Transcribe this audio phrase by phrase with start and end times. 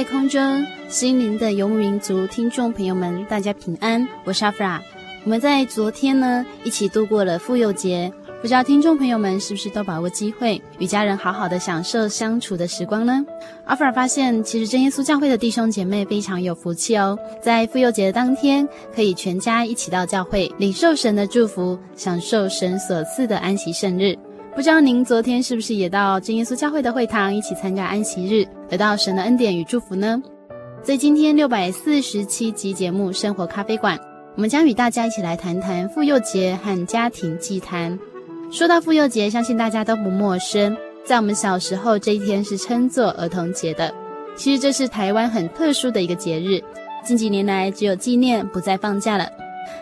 [0.00, 4.80] 在空中，心灵的游牧民族听众朋友们，大家平安，我是阿弗拉。
[5.24, 13.22] 我们在昨天呢，一起度过了妇幼节，不知道听众朋友们是不是都把握机会，与家人好好的享受相处的时光呢？
[13.66, 24.16] 阿弗拉发现，其实真耶稣教会的弟兄姐妹非常有福气哦，在妇幼节的当天，可以全家一起到教会领受神的祝福，享受神所赐的安息圣日。
[24.60, 30.22] 不知道您昨天是不是也到真耶稣教会的会堂一起参加安息日，得到神的恩典与祝福呢？
[30.82, 33.96] 在今天六百四十七集节目《生活咖啡馆》，
[34.36, 37.98] 我们将与大家一起来谈谈妇幼节和家庭祭坛。
[38.52, 40.76] 说到妇幼节，相信大家都不陌生。
[41.06, 43.90] 在我们小时候，这一天是称作儿童节的。
[44.36, 46.62] 其实这是台湾很特殊的一个节日，
[47.02, 49.26] 近几年来只有纪念，不再放假了。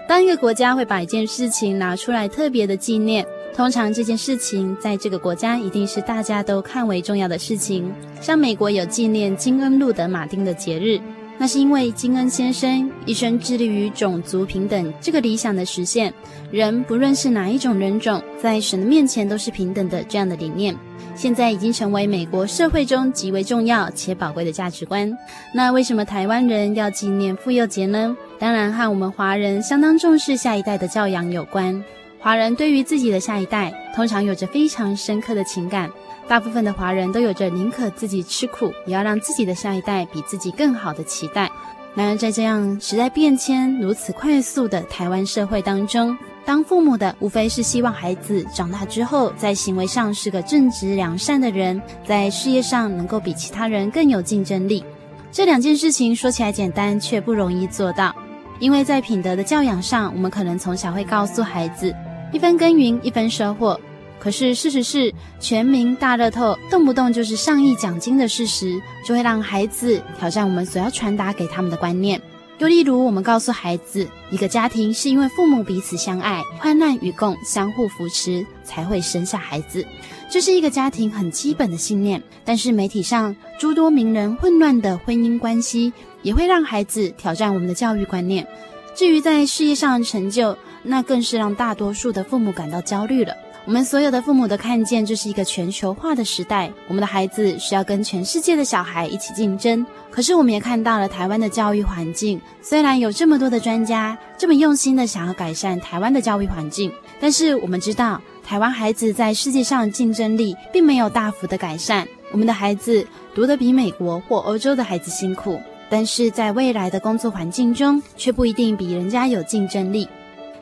[0.07, 3.27] 当一个国家会把一件事情拿出来特别的纪念，
[3.59, 7.93] 通常这件事情在这个国家一定是大家都看为重要的事情。
[8.21, 11.01] 像美国有纪念金恩·路德·马丁的节日，
[11.37, 16.15] 那是因为金恩先生一生致力于种族平等这个理想的实现，
[16.53, 20.73] 人不论是哪一种人种，在神的面前都是平等的这样的理念，
[21.17, 25.13] 现在已经成为美国社会中极为重要且宝贵的价值观。
[25.53, 28.17] 那为什么台湾人要纪念妇幼节呢？
[28.39, 31.83] 当然和我们华人相当重视下一代的教养有关。
[32.21, 35.89] 华人对于自己的下一代，通常有着非常深刻的情感。
[36.27, 41.51] 大部分的华人都有着宁可自己吃苦，也要让自己的下一代比自己更好的期待。
[41.95, 54.85] 然而，在这样时代变迁如此快速的台湾社会当中，当父母的无非是希望孩子长大之后，在行为上是个正直良善的人，在事业上能够比其他人更有竞争力。
[55.33, 58.15] 这两件事情说起来简单，却不容易做到。
[58.61, 61.95] 因为在品德的教养上，我们可能从小会告诉孩子。
[62.33, 63.81] 一分耕耘一分收获，
[64.19, 72.21] 可是事实是，全民大乐透动不动就是上亿奖金的事实，就会让孩子挑战我们所要传达给他们的观念。
[72.59, 79.87] 又例如，我们告诉孩子，一个家庭是因为父母彼此相爱、患难与共、相互扶持，才会生下孩子，
[80.29, 82.21] 这是一个家庭很基本的信念。
[82.45, 88.45] 但是媒体上诸多名人混乱的婚姻关系，也会让孩子挑战我们的教育观念。
[88.93, 93.35] 至于在事业上的成就，那更是让大多数的父母感到焦虑了。
[93.65, 99.85] 我们所有的父母都看见这是一个全球化的时代，我们的孩子需要跟全世界的小孩一起竞争。
[100.11, 106.91] 可是我们也看到了台湾的教育环境，虽然有这么多的专家这么用心的想要改善台湾的教育环境，
[107.21, 112.09] 但是我们知道台湾孩子在世界上竞争力并没有大幅的改善。
[112.33, 115.61] 我们的孩子读得比美国或欧洲的孩子辛苦，
[115.91, 120.09] 但是在未来的工作环境中却不一定比人家有竞争力。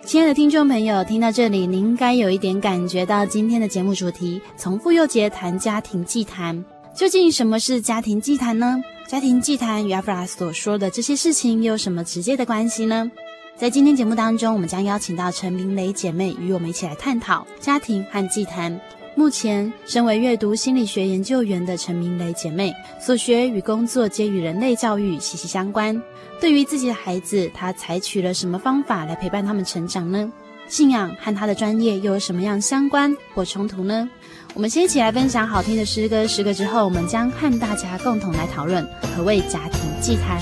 [0.07, 6.65] 亲爱的听众朋友，听到这里，您应该有一点感觉到今天的节目主题：从妇幼节谈家庭祭坛。
[6.95, 8.81] 究竟什么是家庭祭坛呢？
[9.09, 13.11] 家庭祭坛与阿弗拉所说的这些事情又有什么直接的关系呢？
[13.57, 18.81] 在今天节目当中，我们将邀请到陈明雷姐妹与我们一起来探讨家庭和祭坛。
[19.17, 26.01] 目前，身为阅读心理学研究员的陈明雷姐妹，所学与工作皆与人类教育息息相关。
[26.41, 30.31] 对于自己的孩子，他采取了什么方法来陪伴他们成长呢？
[30.69, 34.09] 信仰和他的专业又有什么样相关或冲突呢？
[34.55, 38.87] 我们先一起来分享好听的诗歌，诗歌之后，我们将和大家共同来讨论
[39.17, 40.41] 何谓家庭祭坛。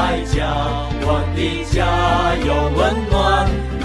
[0.00, 0.54] 爱家，
[1.02, 1.76] 我的家
[2.46, 2.78] 有温
[3.10, 3.77] 暖。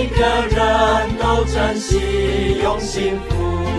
[0.00, 3.69] 每个人都珍惜，用幸福。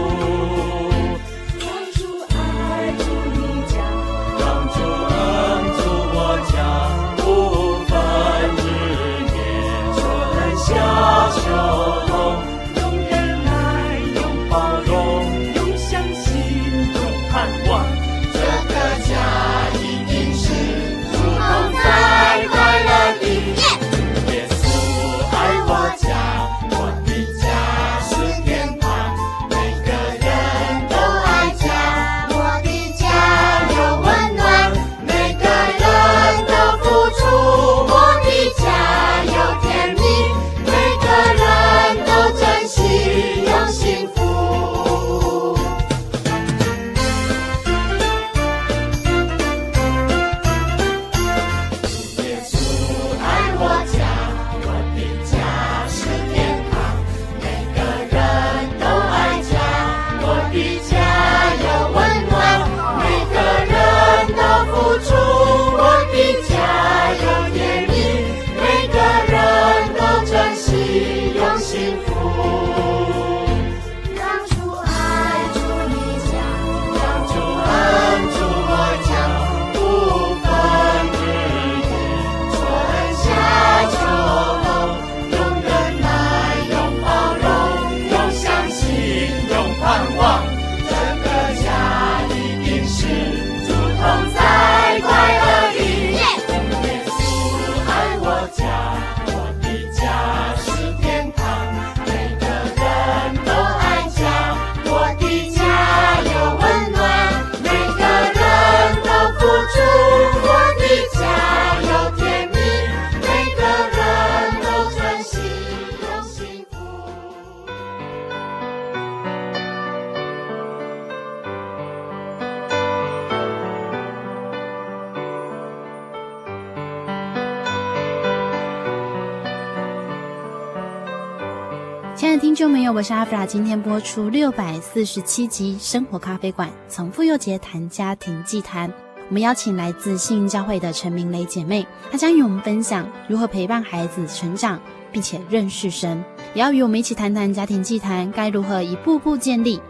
[132.93, 138.91] 我是阿弗拉，今天播出六百四十七集《生活咖啡馆》，从妇幼节谈家庭祭坛。
[139.29, 144.77] 我们邀请来自信教会的陈明雷姐妹，她将与我们分享如何陪伴孩子成长，
[145.09, 146.21] 并且认识神，
[146.53, 149.81] 也要与我们一起谈谈家庭祭坛该如何一步步建立。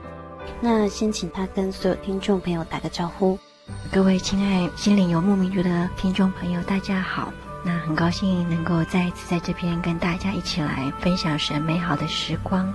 [0.61, 3.37] 那先请她跟所有听众朋友打个招呼。
[3.91, 7.33] 各位亲爱心灵游牧民族的听众朋友，大家好。
[7.63, 12.71] 那很高兴能够再一次在这边跟大家一起来分享神美好的时光。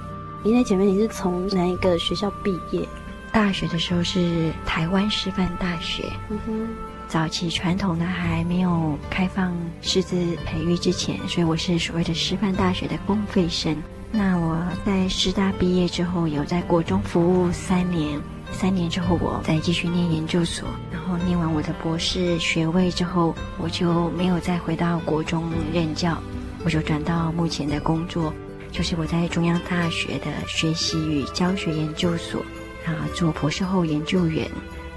[0.46, 2.88] 明雷姐妹，你是从哪一个学校毕业？
[3.32, 6.04] 大学的时候是台湾师范大学。
[6.28, 6.68] 嗯哼。
[7.08, 9.52] 早期传统的还没有开放
[9.82, 13.76] 师资培育之前，所以我是所谓的师范大学的公费生。
[14.12, 18.20] 那我在师大毕业之后，有在国中服务三年。
[18.52, 26.16] 三年之后，我再继续念研究所，然后念完我的博士学位之后，我就没有再回到国中任教，
[26.64, 28.32] 我就转到目前的工作，
[28.76, 32.42] 就是我在中央大学的学习与教学研究所
[32.84, 34.46] 啊，做博士后研究员。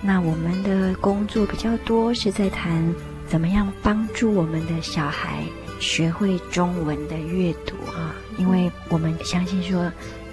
[0.02, 2.94] 那我们的工作比较多是在谈
[3.26, 5.46] 怎么样帮助我们的小孩
[5.80, 9.90] 学会中文的阅读啊，因为我们相信说，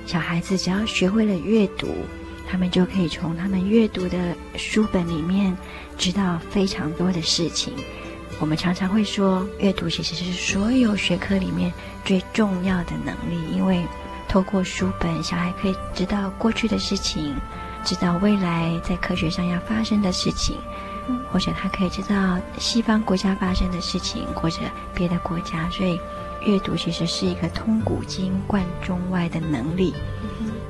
[0.07, 1.87] 小孩子只要学会了阅读。
[2.49, 5.57] 他们就可以从他们阅读的书本里面
[5.99, 7.73] 知道非常多的事情。
[8.39, 11.73] 我们常常会说，阅读其实是所有学科里面
[12.05, 13.83] 最重要的能力，因为
[14.29, 17.35] 透过书本，小孩可以知道过去的事情，
[17.83, 20.59] 知道未来在科学上要发生的事情，
[21.33, 24.59] 或者他可以知道西方国家发生的事情，或者
[24.95, 25.69] 别的国家。
[25.71, 25.99] 所以，
[26.45, 29.95] 阅读其实是一个通古今、贯中外的能力。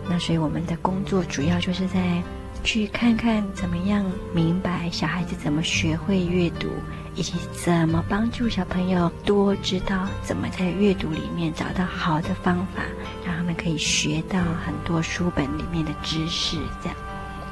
[0.08, 2.22] 那所以我们的工作主要就是在
[2.62, 6.68] 去看看怎么样明白小孩子怎么学会阅读，
[7.16, 7.32] 以及
[7.64, 12.82] 怎么帮助小朋友多知道怎么在阅读里面找到好的方法，
[13.24, 16.58] 让他们可以学到很多书本里面的知识。
[16.82, 16.96] 这样。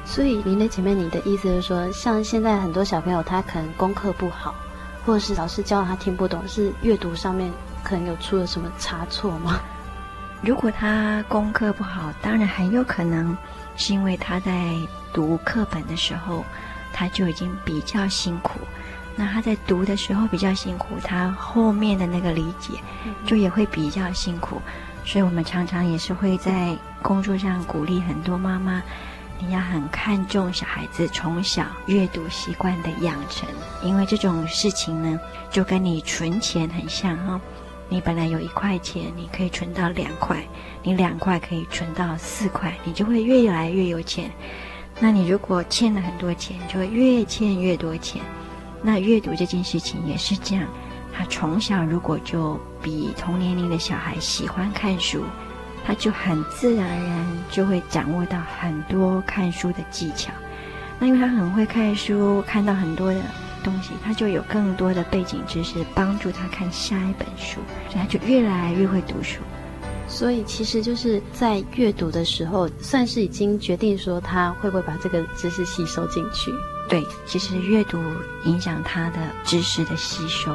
[0.05, 4.55] 所以，您的姐妹，你的意思是说，像现在很多小朋友他可能功课不好，
[5.07, 7.51] 或者是老师教他听不懂，是阅读上面
[7.83, 9.59] 可能有出了什么差错吗？
[10.43, 13.35] 如果他功课不好，当然很有可能
[13.77, 14.75] 是因为他在
[15.11, 16.45] 读课本的时候，
[16.93, 18.61] 他就已经比较辛苦。
[19.17, 22.75] 那他在读的时候比较辛苦，他后面的那个理解
[23.25, 24.61] 就也会比较辛苦。
[25.05, 28.83] 所以我们常常也是会在工作上鼓励很多妈妈，
[29.39, 33.49] 你要很看重小孩子从小阅读习惯的养成，
[33.83, 37.41] 因为这种事情呢，就跟你存钱很像哈。
[37.91, 40.43] 你本来有一块钱，你可以存到两块，
[40.83, 44.31] 你两块可以存到四块，你就会越来越有钱。
[44.99, 48.23] 那你如果欠了很多钱，就会越欠越多钱。
[48.87, 50.69] 那阅读这件事情也是这样，
[51.11, 55.25] 他从小如果就比同年龄的小孩喜欢看书，
[55.87, 60.31] 他就很自然而然就会掌握到很多看书的技巧。
[60.99, 63.21] 那因为他很会看书，看到很多的
[63.65, 69.41] 东西，他就有更多的背景知识帮助他看下一本书，所以他就越来越会读书。
[70.07, 76.53] 所以其实就是在阅读的时候，算是已经决定说他会不会把这个知识吸收进去。
[76.89, 78.01] 对，其实阅读
[78.45, 80.55] 影响他的知识的吸收。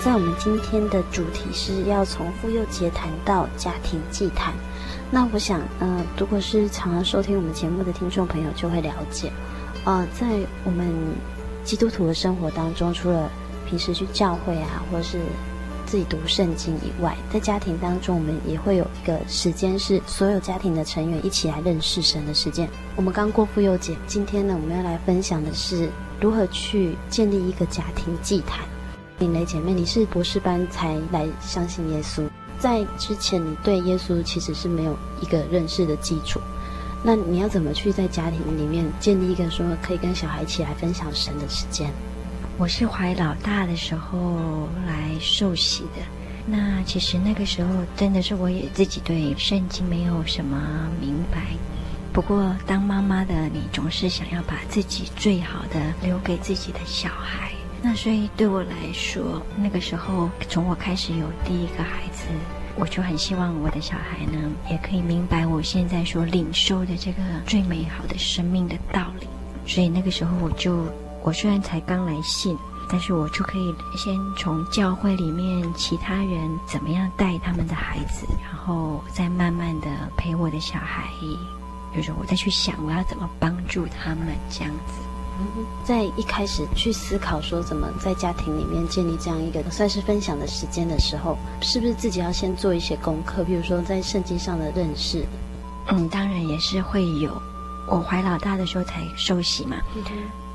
[0.00, 4.54] 在我们今天的主题是要从妇幼节谈到家庭祭坛。
[5.10, 9.30] 那我想，呃，如果是常常收听我们节目的听众朋友就会了解，
[9.84, 10.26] 呃，在
[10.64, 10.90] 我们
[11.62, 13.30] 基督徒的生活当中，除了
[13.68, 15.18] 平时去教会啊，或者是
[15.84, 22.68] 自己读圣经以外，在家庭当中，我们也会有一个时间是所有家庭的成员一起来认识神的时间。
[22.96, 25.88] 我们刚过妇幼节，今天呢，我们要来分享的是
[26.20, 28.64] 如何去建立一个家庭祭坛。
[29.18, 32.22] 林雷姐妹，你是博士班才来相信耶稣。
[32.58, 36.40] 在之前，你对耶稣其实是没有一个认识的基础。
[37.02, 41.92] 那你要怎么去在家庭里面建立一个说可以跟小孩一起来分享神的时间？
[42.58, 46.02] 我是怀老大的时候来受洗的。
[46.44, 50.60] 那其实那个时候真的是我也自己对圣经没有什么
[51.00, 51.38] 明白。
[52.12, 57.52] 不过当妈妈的你总是想要把自己最好的留给自己的小孩。
[57.80, 62.24] 那所以对我来说，那个时候从我开始有第一个孩子，
[62.74, 69.28] 我就很希望我的小孩呢，也可以明白我现在所领受的这个最美好的生命的道理。
[69.64, 70.86] 所以那个时候我就，
[71.28, 72.56] 我虽然才刚来信，
[72.88, 81.12] 但是我就可以先从教会里面其他人怎么样带他们的孩子，然后再慢慢的陪我的小孩，
[81.94, 85.02] 就是我再去想我要怎么帮助他们这样子。
[85.84, 93.44] 在一开始去思考说怎么在家庭里面建立这样一个算是分享的时间的时候，是不是自己要先做一些功课？
[93.44, 95.26] 比如说在圣经上的认识。
[95.88, 97.30] 嗯，当然也是会有。
[97.86, 100.02] 我怀老大的时候才受洗嘛，嗯、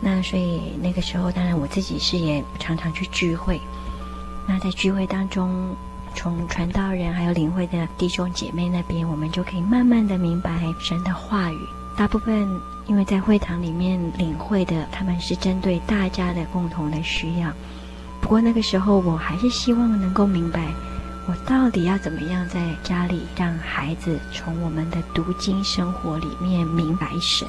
[0.04, 3.60] 那所以那个时候当然我自己是也常常去聚会。
[4.48, 5.74] 那在聚会当中，
[6.14, 11.58] 从传道人还有领会的弟兄姐妹那边，我们就可以慢慢的明白神的话语。
[11.98, 12.48] 大部分。
[12.86, 17.50] 因为在会堂里面领会的，他们是针对大家的共同的需要。
[18.20, 20.68] 不过那个时候，我还是希望能够明白，
[21.26, 27.48] 我到底要怎么样在家里让孩子从我们的读经生活里面明白神。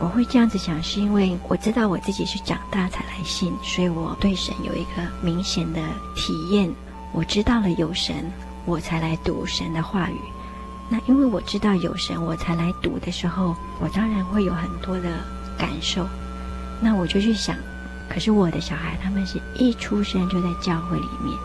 [0.00, 5.80] 我会这样子想，是因为我知道我自己是长大才来信，所以我对神有一个明显的
[6.16, 6.72] 体验。
[7.12, 8.32] 我知道了有神，
[8.64, 10.16] 我才来读神的话语。
[10.88, 15.10] 那因为我知道有神，我才来读的时候，我当然会有很多的
[15.58, 16.08] 感受。
[16.80, 17.54] 那我就去想，
[18.08, 21.36] 可是我的小孩他们是一出生就在教会里面，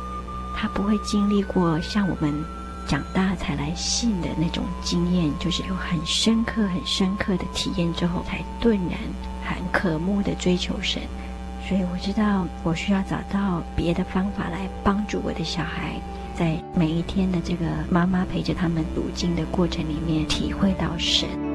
[0.56, 2.34] 他不会经历过像我们
[2.88, 9.00] 长大才来信的那种经验，就是有很深刻、很深刻的体验之后，才顿然
[9.44, 11.02] 很渴慕的追求神。
[11.68, 16.00] 所以我知道我需要找到别的方法来帮助我的小孩。
[16.36, 21.55] 在每一天的这个妈妈陪着他们读经的过程里面，体会到神。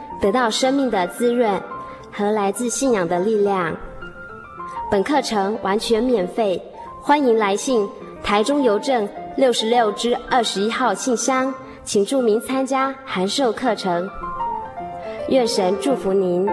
[0.21, 1.61] 得到生命的滋润
[2.11, 3.75] 和来自信仰的力量。
[4.91, 6.61] 本课程完全免费，
[7.01, 7.89] 欢迎来信
[8.23, 9.09] 台中邮政。
[9.37, 11.53] 六十六支二十一号信箱，
[11.85, 14.09] 请注明参加函授课程。
[15.29, 16.45] 愿神祝福您。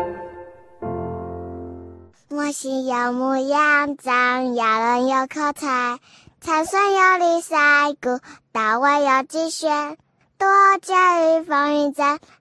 [2.30, 5.98] 我是有模样，长要人有口才，
[6.40, 7.56] 参选有理赛，
[8.00, 8.20] 古
[8.52, 9.96] 大我有机选，
[10.38, 10.48] 多
[10.80, 12.20] 加与风雨战，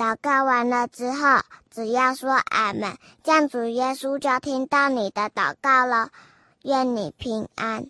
[0.00, 6.08] 祷告完了之后，只要说俺们，这样主耶稣就听到你的祷告了。
[6.62, 7.84] 愿你平安。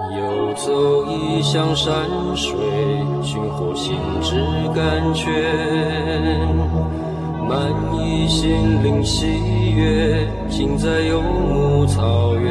[0.00, 2.56] 游走异乡山水，
[3.22, 4.42] 寻获心之
[4.74, 5.30] 甘泉。
[7.46, 12.50] 满溢心灵喜悦，尽在游牧草原。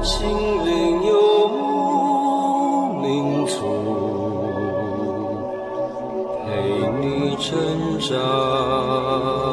[0.00, 0.28] 心
[0.64, 3.56] 灵游牧民族，
[6.46, 6.46] 陪
[7.00, 9.43] 你成长。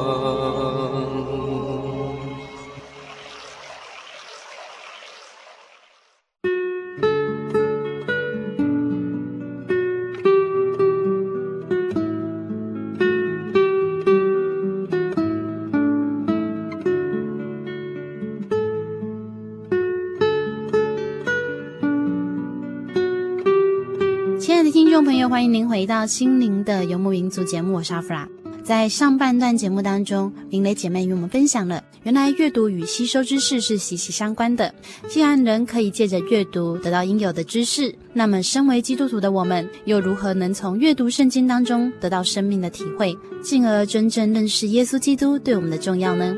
[25.82, 28.30] 回到《心灵的游牧民族》节目，我是阿弗拉。
[28.64, 34.72] 在上半段节目当中，明蕾姐妹与我们分享了，原来阅读与吸收知识是息息相关的。
[35.10, 46.38] 既然人可以借着阅读得到应有的知识，那么身为基督徒的我们，又如何能从阅读圣经当中得到生命的体会，进而真正认识耶稣基督对我们的重要呢？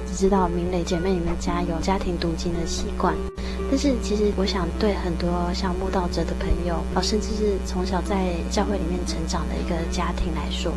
[0.00, 3.14] 一直知道明磊姐妹你们家有家庭读经的习惯，
[3.70, 10.72] 但是其实我想对很多像慕道者的朋友，啊，甚至是从小在教会里面成长的一个家庭来说，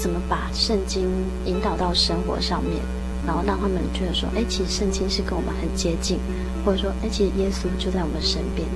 [0.00, 1.08] 怎么把圣经
[1.44, 2.82] 引导到生活上面，
[3.24, 6.18] 然后让他们觉得说，哎，其实圣经是跟我们很接近，
[6.64, 8.66] 或者说，哎，其实耶稣就在我们身边，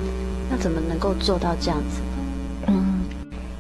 [0.49, 2.01] 那怎么能够做到这样子？
[2.69, 3.03] 嗯，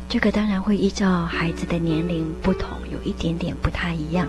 [0.08, 4.28] 这个当然会依照孩子的年龄不同，有一点点不太一样。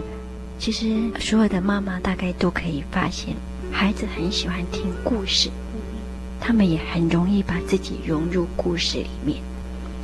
[0.60, 3.36] 其实，所有的妈妈大概都可以发现，
[3.72, 5.50] 孩子很喜欢听故事，
[6.39, 9.39] 他们也很容易把自己融入故事里面。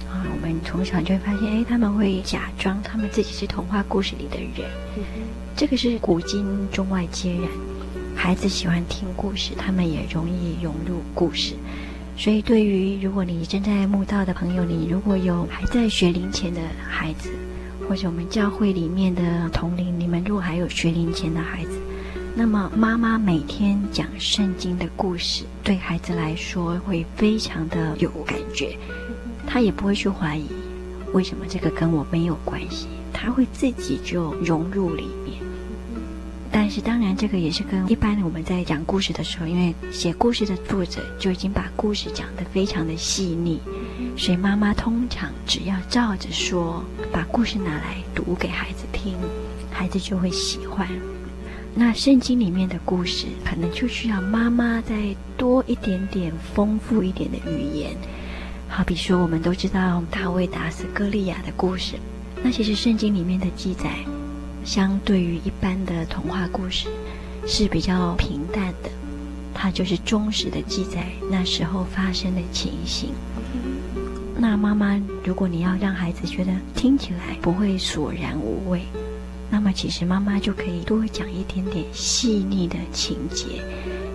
[0.09, 4.69] 啊，我们从小就会发现，哎，他们会假装他们自己是童话故事里的人。
[5.55, 7.49] 这个是古今中外皆然，
[8.15, 11.53] 孩子喜欢听故事，他们也容易融入故事。
[12.17, 17.31] 所以，对于如果你正在慕道的朋友，你如果有还在学龄前的孩子，
[17.89, 21.71] 或者我们教会里面的同龄，你们如果还有学龄前的孩子，
[22.35, 28.77] 那么妈妈每天讲圣经的故事，对孩子来说会非常的有感觉，
[29.47, 30.45] 他也不会去怀疑
[31.13, 35.48] 为什么这个跟我没有关系，他会自己就融入里面。
[36.51, 43.59] 但是当然，这个也是跟一般我们在讲故事的时候，因为写故事的作者就已经把故事讲得非常的细腻。
[44.17, 49.15] 所以妈妈通常只要照着说，把故事拿来读给孩子听，
[49.71, 50.87] 孩子就会喜欢。
[51.75, 57.95] 那圣经里面的故事，可能就需要妈妈再多一点点丰富一点的语言。
[58.67, 61.95] 好比说，我们都知道大卫打死歌利亚的故事，
[62.43, 63.89] 那其实圣经里面的记载，
[64.63, 66.87] 相对于一般的童话故事，
[67.47, 68.89] 是比较平淡的，
[69.53, 73.09] 它就是忠实的记载那时候发生的情形。
[74.37, 78.83] 那妈妈，如果你要让孩子觉得听起来不会索然无味，
[79.49, 83.63] 那么其实妈妈就可以多讲一点点细腻的情节。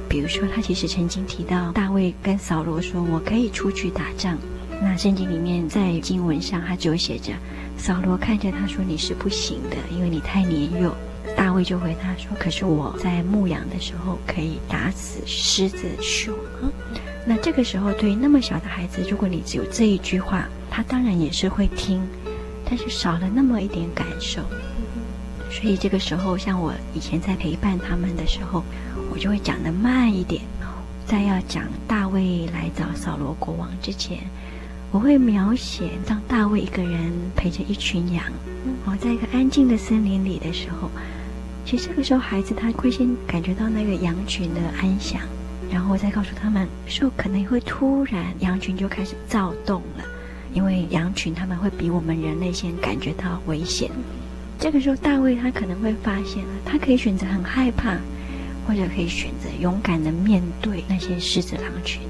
[0.08, 4.38] 比如说，他其实曾经提到大卫跟扫罗说：“我可以出去打仗。”
[4.82, 7.32] 那圣经里面在经文上，他就写着
[7.78, 10.94] ：“扫罗看着他说，你是不行的，因为你太年幼。”
[11.36, 16.34] 大卫就回答说：“可是我在牧羊的时候可以打死狮子熊。”
[17.26, 22.06] 那这个时候，对于那么小的孩子，如果你只有这一句话，他当然也是会听，
[22.64, 24.42] 但是少了那么一点感受。
[25.50, 28.62] 所以这个时候，像我以前在陪伴他们的时候，
[29.10, 30.42] 我就会讲得慢一点。
[31.06, 34.18] 在要讲大卫来找扫罗国王之前，
[34.94, 38.24] 我会描写当大卫一个人陪着一群羊，
[38.86, 40.88] 哦，在一个安静的森林里的时候，
[41.66, 45.20] 其实这个时候孩子他会先感觉到那个羊群的安详，
[45.68, 50.04] 然后我再告诉他们说可能会突然羊群就开始躁动了，
[50.52, 53.90] 因为羊群他们会比我们人类先感觉到危险。
[54.60, 57.96] 这个时候大卫他可能会发现了，他可以选择很害怕，
[58.64, 62.00] 或者可以选择勇敢的面对那些狮子狼群。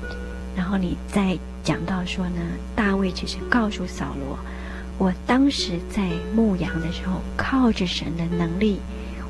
[0.57, 2.40] 然后你再讲到说呢，
[2.77, 4.38] 大卫其实告诉扫罗，
[4.99, 8.79] 我当时在牧羊的时候，靠着神的能力，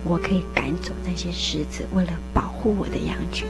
[0.04, 3.46] 我可以赶走那些狮子，为了保护我的羊群。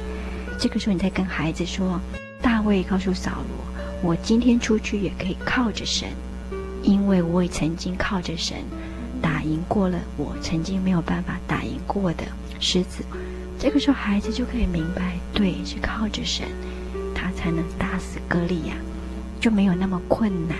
[0.58, 2.00] 这个时候你再跟孩子说，
[2.40, 6.08] 大卫告诉扫罗，我今天出去也可以靠着神，
[6.82, 8.58] 因为我也曾经靠着神
[9.20, 12.24] 打赢过了我曾经没有办法打赢过的
[12.60, 13.02] 狮子。
[13.58, 16.46] 这个时候孩子就可以明白，对，是靠着神。
[17.24, 18.74] 他才能打死歌利亚，
[19.40, 20.58] 就没有那么困难。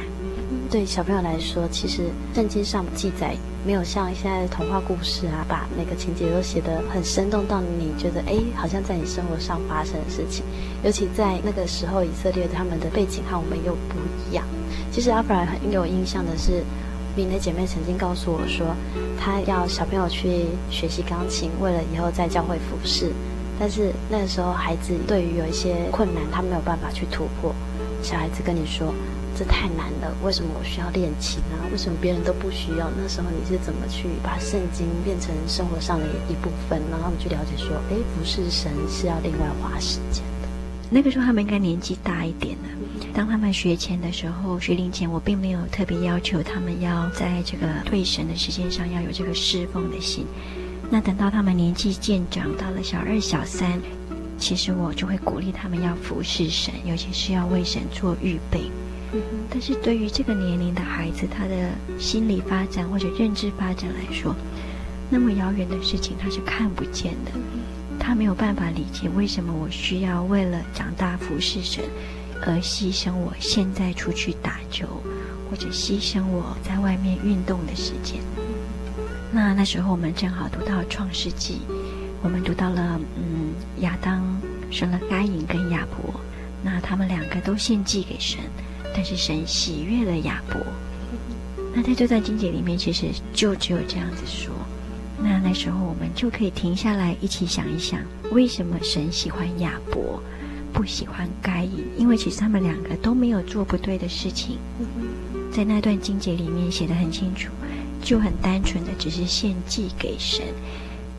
[0.70, 10.42] 对小朋友来说，其实圣经上记载没有像现在的童话故事啊，把每个情节都写得很生动，到你觉得哎，好像在你生活上发生的事情。
[10.83, 13.98] 尤其在那个时候，以色列他们的背景和我们又不
[14.31, 14.42] 一样。
[14.90, 16.64] 其实阿弗兰很有印象的是，
[17.14, 18.74] 敏的姐妹曾经告诉我说，
[19.20, 23.12] 她要小朋友去学习钢琴，为了以后在教会服侍。
[23.58, 27.54] 但是那个时候，孩子对于有一些困难，他没有办法去突破。
[28.02, 28.92] 小孩子跟你说
[29.34, 31.56] ：“这太难了，为什么我需要练琴呢？
[31.72, 40.48] 为什么别人都不需要？”那时候你是怎么去把圣经变成生活上的一部分，然后他们去了解说：“哎，不是神是要另外花时间的。”
[40.90, 42.68] 那个时候他们应该年纪大一点了。
[43.14, 50.26] 当他们学前的时候，学龄前，我并没有特别要求他们要在这个对神的时间上要有这个侍奉的心。
[50.90, 53.81] 那等到他们年纪渐长，到了小二、小三，
[54.38, 58.70] 其实我就会鼓励他们要服侍神，尤其是要为神做预备。
[59.12, 59.20] 嗯、
[59.51, 64.35] 但是对于这个年龄的孩子，他的心理发展或者认知发展来说，
[65.11, 67.33] 那么遥远的事情他是看不见的，
[67.99, 71.85] 他没有办法理解为什么我需要为了长大服侍神
[72.44, 74.87] 而牺牲我现在出去打球，
[75.51, 78.20] 或者牺牲我在外面运动的时间。
[79.35, 81.55] 那那时候我们正好读到《创世纪》，
[82.23, 84.23] 我们读到了，嗯，亚当
[84.70, 86.14] 生了该隐跟亚伯，
[86.62, 88.38] 那他们两个都献祭给神，
[88.94, 90.61] 但是神喜悦了亚伯。
[91.75, 94.55] 那在这段经节里面，其实就只有这样子说。
[95.18, 100.23] 那那时候我们就可以停下来一起想一想，为什么神喜欢亚伯，
[100.73, 101.85] 不喜欢该隐？
[101.99, 104.59] 因为其实他们两个都没有做不对的事情，
[105.53, 107.51] 在那段经节里面写得很清楚。
[108.04, 110.44] 就很单纯的只是献祭给神，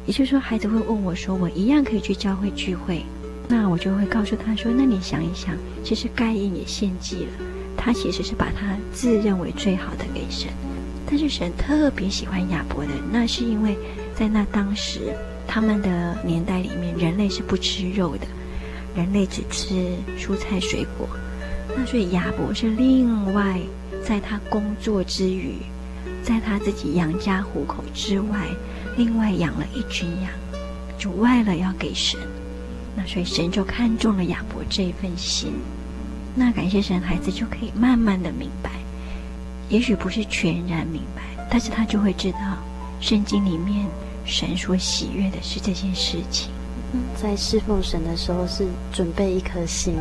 [0.06, 3.04] 也就是说，孩子会问我说：“我一样可以去教会聚会？”
[3.50, 7.32] 那我就会告诉他说：“那你想一想，其实该隐也献祭了，
[7.76, 10.48] 他其实是把他自认为最好的给神，
[11.08, 13.76] 但是神特别喜欢亚伯的，那是因为
[14.16, 15.12] 在那当时
[15.48, 18.28] 他们的年代里面，人类是不吃肉的，
[18.96, 19.74] 人类只吃
[20.18, 21.08] 蔬菜水果，
[21.76, 23.60] 那所以亚伯是另外
[24.04, 25.56] 在他工作之余。”
[26.26, 28.48] 在他自己养家糊口之外，
[28.98, 30.32] 另外养了一群羊，
[30.98, 32.20] 就为了要给神。
[32.96, 35.54] 那所以神就看中了亚伯这一份心。
[36.34, 38.72] 那感谢神，孩子就可以慢慢的明白，
[39.70, 42.40] 也许不是全然明白，但是他就会知道，
[43.00, 43.86] 圣经里面
[44.26, 46.50] 神所喜悦的是这件事情。
[47.16, 49.96] 在侍奉神的时候，是准备一颗心，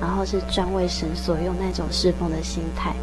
[0.00, 2.94] 然后是专为神所用那种侍奉的心态。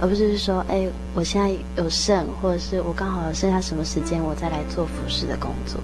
[0.00, 5.78] 而不是说，哎，我现在有剩，或者是我刚好剩下什么时间，我再来做服侍的工作。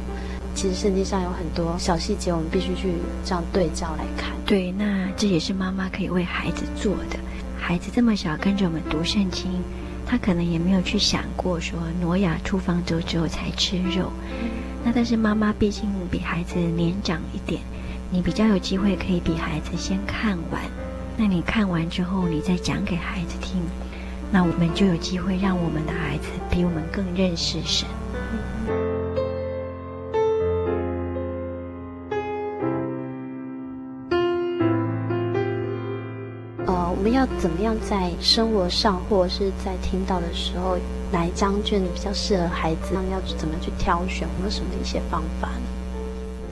[0.54, 4.32] 其实圣经上有很多小细节，我们必须去这样对照来看。
[4.46, 7.18] 对，那这也是妈妈可以为孩子做的。
[7.58, 9.52] 孩子这么小，跟着我们读圣经，
[10.06, 14.10] 他可能也没有去想过说，挪亚出方舟之后才吃肉。
[14.82, 17.60] 那但是妈妈毕竟比孩子年长一点，
[18.10, 20.62] 你比较有机会可以比孩子先看完。
[21.18, 23.60] 那你看完之后，你再讲给孩子听。
[24.32, 27.88] 那我们就有机会让我们的孩子比我们更认识神。
[36.66, 40.76] 呃，我们要怎么样在生活上，或者是在听到的时候，
[41.12, 42.94] 哪一张卷比较适合孩子？
[43.12, 44.22] 要怎么去挑选？
[44.22, 45.62] 有没有什么一些方法呢？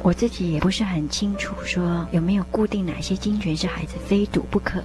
[0.02, 4.82] 我自己也不是很清楚，说有没有固定哪些经卷是孩子非读不可。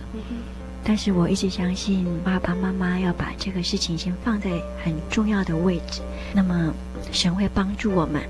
[0.90, 4.50] 但是我一直相信，爸爸妈妈要把这个事情先放在
[4.84, 6.02] 很重要的位置，
[6.34, 6.74] 那么
[7.12, 8.24] 神会帮助我们。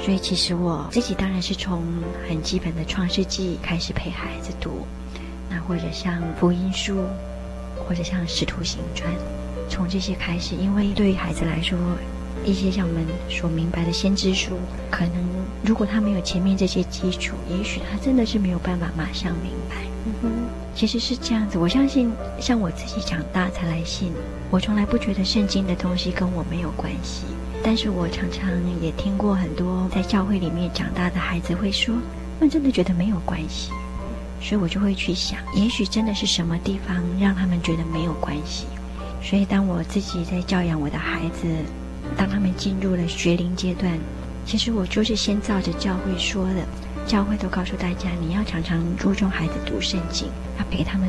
[0.00, 1.80] 所以其实我自己当然是从
[2.28, 4.84] 很基本的创世纪开始陪孩子读，
[5.48, 7.04] 那或者像福音书，
[7.86, 9.08] 或者像《使徒行传》，
[9.68, 11.78] 从这些开始，因为对于孩子来说，
[12.44, 14.58] 一些像我们所明白的先知书，
[14.90, 15.14] 可能
[15.64, 19.76] 如果他没有前面这些基础，也许他真的是没有办法马上明白。
[20.04, 20.28] 嗯哼，
[20.74, 21.58] 其实是这样子。
[21.58, 24.12] 我相信，像我自己长大才来信，
[24.50, 27.24] 我从来不觉得圣经的东西跟我没有关系。
[27.62, 31.94] 但是我常常也听过很多在教会里面长大的孩子会说，
[32.38, 33.70] 他们真的觉得没有关系。
[34.40, 38.66] 所以我就会去想，也许真的是什么地方让他们觉得没有关系。
[39.22, 41.46] 所以当我自己在教养我的孩子，
[42.16, 43.96] 当他们进入了学龄阶段，
[44.44, 46.66] 其实我就是先照着教会说的，
[47.06, 51.08] 教会都告诉大家，你要常常注重孩子读圣经，要陪他们。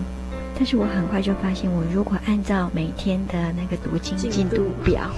[0.55, 5.09] 但是我很快就发现，我如果按照每天的那个读经进度表，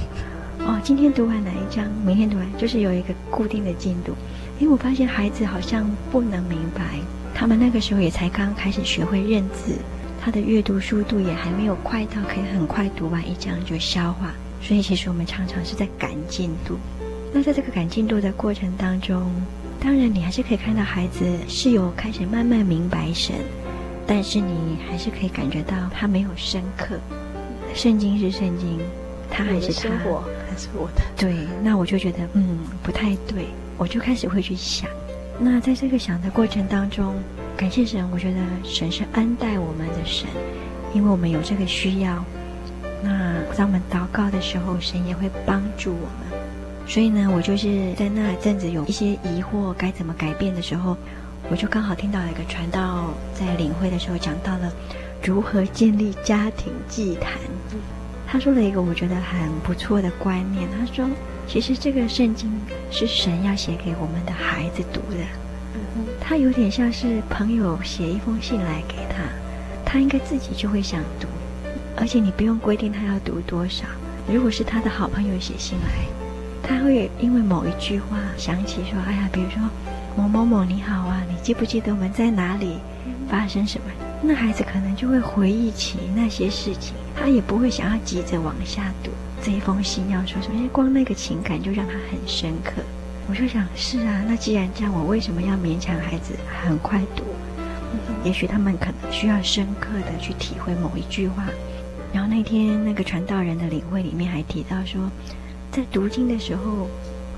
[0.59, 4.13] 哦，今天读完哪一章，明天读完，就是有一个固定的进度。
[4.59, 6.99] 因为我发现孩子好像不能明白，
[7.33, 9.75] 他们那个时候也才刚开始学会认字，
[10.21, 14.31] 他的阅读速度也还没有快到可以很快读完一章就消化。
[14.61, 16.77] 所以，其实我们常常是在赶进度。
[17.33, 19.29] 那在这个赶进度的过程当中，
[19.79, 23.35] 当然你还是可以看到孩子是有开始慢慢明白神，
[24.07, 26.97] 但是你还是可以感觉到他没有深刻。
[27.73, 28.79] 圣经是圣经，
[29.29, 31.03] 他还是他，生活还是我的。
[31.17, 34.89] 对，那我就觉得嗯不太对，我就开始会去想。
[35.37, 37.13] 那在这个想的过程当中，
[37.57, 40.27] 感谢神，我觉得神是恩待我们的神，
[40.93, 42.23] 因为我们有这个需要。
[43.03, 46.24] 那当我们祷告的时候，神也会帮助我们。
[46.87, 50.95] 所以呢，我就是在那阵子有一些疑惑该怎么改变的时候，
[51.49, 54.71] 我就刚好听到一个传道在领会的时候讲到了
[55.23, 57.33] 如何建立家庭祭坛。
[58.27, 61.07] 他说了一个我觉得很不错的观念，他说，
[61.47, 62.51] 其实这个圣经
[62.91, 65.25] 是神要写给我们的孩子读的，
[66.19, 69.23] 他有点像是朋友写一封信来给他，
[69.85, 71.27] 他应该自己就会想读。
[71.97, 73.85] 而且你不用规定他要读多少。
[74.27, 76.24] 如果是他的好朋友写信来，
[76.67, 79.59] 他会因为某一句话想起说：“哎呀，比如说
[80.17, 82.77] 某某某你好啊，你记不记得我们在哪里
[83.29, 83.85] 发生什么？”
[84.21, 89.11] 那孩子可能就会回忆起那些事情，他也不会想要急着往下读
[89.43, 92.81] 这一封信要说什么，因为光那个情感就让他很深刻。
[93.27, 97.23] 我就想，是啊，那既然这样，我为什么要勉强孩子很快读？
[98.23, 101.45] 也许他们可能需要深刻的去体会某一句话。
[102.11, 105.01] 然后那天那个传道人的领会里面还提到说，
[105.75, 106.87] 在读经的时候，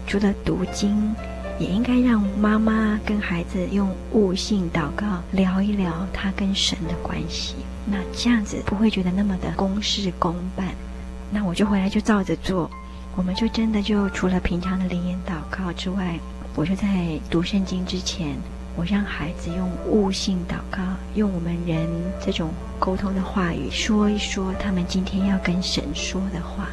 [0.05, 1.11] 除了读经，
[1.57, 7.55] 也应该让妈妈跟孩子用悟性祷告聊一聊他跟神的关系。
[7.83, 10.67] 那这样子不会觉得那么的公事公办。
[11.31, 12.69] 那我就回来就照着做，
[13.15, 16.19] 我们就真的就除了平常的灵言祷告之外，
[16.55, 18.35] 我就在读圣经之前。
[18.75, 20.83] 我让孩子用悟性祷告，
[21.15, 21.89] 用我们人
[22.23, 26.69] 这种沟通的话语说一说他们今天要跟神说的话。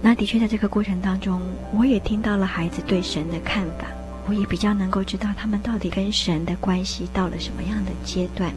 [0.00, 1.40] 那的确在这个过程当中，
[1.76, 3.86] 我也听到了孩子对神的看法，
[4.28, 8.52] 我也比较能够知道他们到底跟神的关系到了什么样的阶段。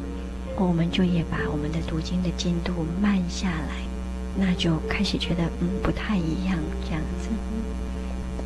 [0.57, 3.75] 我们就也把我们的读经的进度慢下来，
[4.37, 7.29] 那就开始觉得嗯不太一样这样子。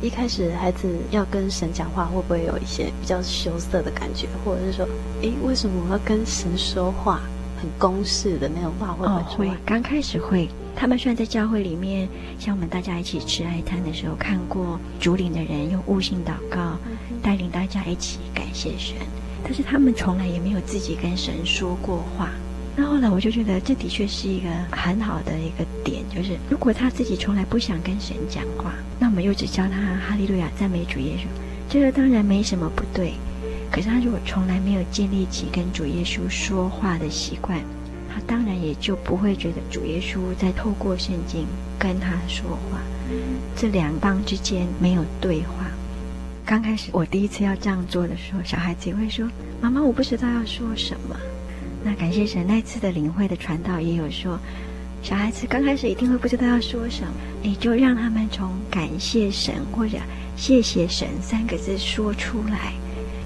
[0.00, 4.88] 一开始孩子要跟神讲话，会不会有一些比较羞涩的感觉，或者是说，
[5.20, 7.20] 诶，为什么我要跟神说话？
[7.58, 9.48] 很公式的那种话会不会出来？
[9.48, 10.48] 哦，会，刚开始会。
[10.76, 12.06] 他们虽然在教会里面，
[12.38, 16.76] 像我们大家一起吃爱餐的时候，看过主领的人用悟性祷告，
[17.22, 18.94] 带领大家一起感谢神，
[19.42, 22.28] 但是他们从来也没有自己跟神说过话。
[22.76, 31.24] 那后来我就觉得，这的确是一个很好的一个点，就是如果他自己从来不想跟神讲话，那我们又只教他哈利路亚赞美主耶稣，
[31.70, 33.14] 这个当然没什么不对。
[33.72, 37.60] 可是他如果从来没有建立起跟主耶稣说话的习惯，
[38.16, 41.46] 他当然也就不会觉得主耶稣在透过圣经
[41.78, 42.80] 跟他说话。
[43.54, 45.66] 这两方之间没有对话。
[46.46, 49.28] 刚开始我第一次要这样做的时候，小孩子也会说
[49.60, 51.14] ：“妈妈，我不知道要说什么。”
[51.84, 54.38] 那感谢神，那次的领会的传道也有说，
[55.02, 59.98] 小孩子刚开始一定会不知道要说什么，你就让他们从感谢神或者
[60.36, 62.72] 谢谢神三个字说出来，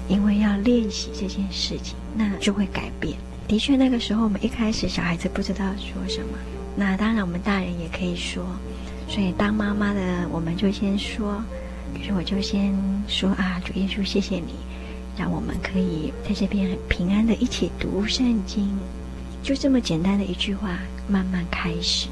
[0.09, 3.15] 因为要练习这件事情，那就会改变。
[3.47, 6.37] 的确，那个时候我们一开始小孩子不知道说什么，
[6.75, 8.45] 那当然我们大人也可以说，
[9.07, 11.43] 所以当妈妈的我们就先说，
[11.93, 12.73] 比如我就先
[13.07, 14.53] 说啊，主耶稣，谢谢你。
[15.17, 18.69] 让我们可以在这边平安的一起读圣经，
[19.43, 22.07] 就这么简单的一句话，慢慢开始，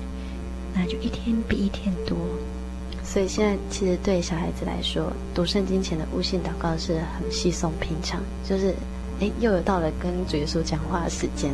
[0.75, 2.17] 那就一天比一天多。
[3.01, 8.75] 所以现在其实对小孩子来说，读圣经前的悟性祷告是很稀松平常，就是
[9.19, 11.53] 哎，又有到了跟主耶稣讲话的时间。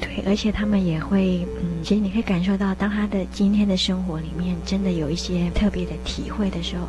[0.00, 6.86] 对，而且他们也会，嗯，其实你可以感受到，当他的今天的生活里面真的有一些特别的体会的时候，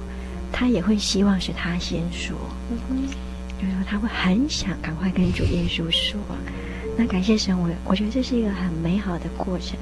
[0.51, 2.37] 他也会希望是他先说，
[2.69, 3.07] 嗯哼，
[3.59, 6.19] 就是说他会很想赶快跟主耶稣说。
[6.97, 9.77] 那感谢神，我我觉得这是一个很美好的过程。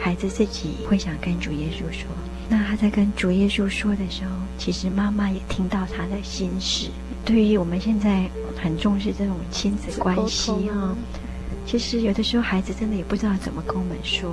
[0.00, 2.08] 孩子自己会想跟主耶稣说，
[2.48, 6.88] 那他在跟主耶稣说的时候，其实妈妈也听到他的心事。
[7.24, 10.96] 对于我们现在很重视这种亲子关系哈，
[11.66, 14.32] 其实有的时候孩子真的也不知道怎么跟我们说，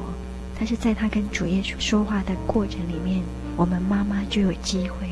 [0.58, 3.24] 但是在他跟主耶稣说话的过程里面，
[3.56, 5.08] 我们妈妈就有机会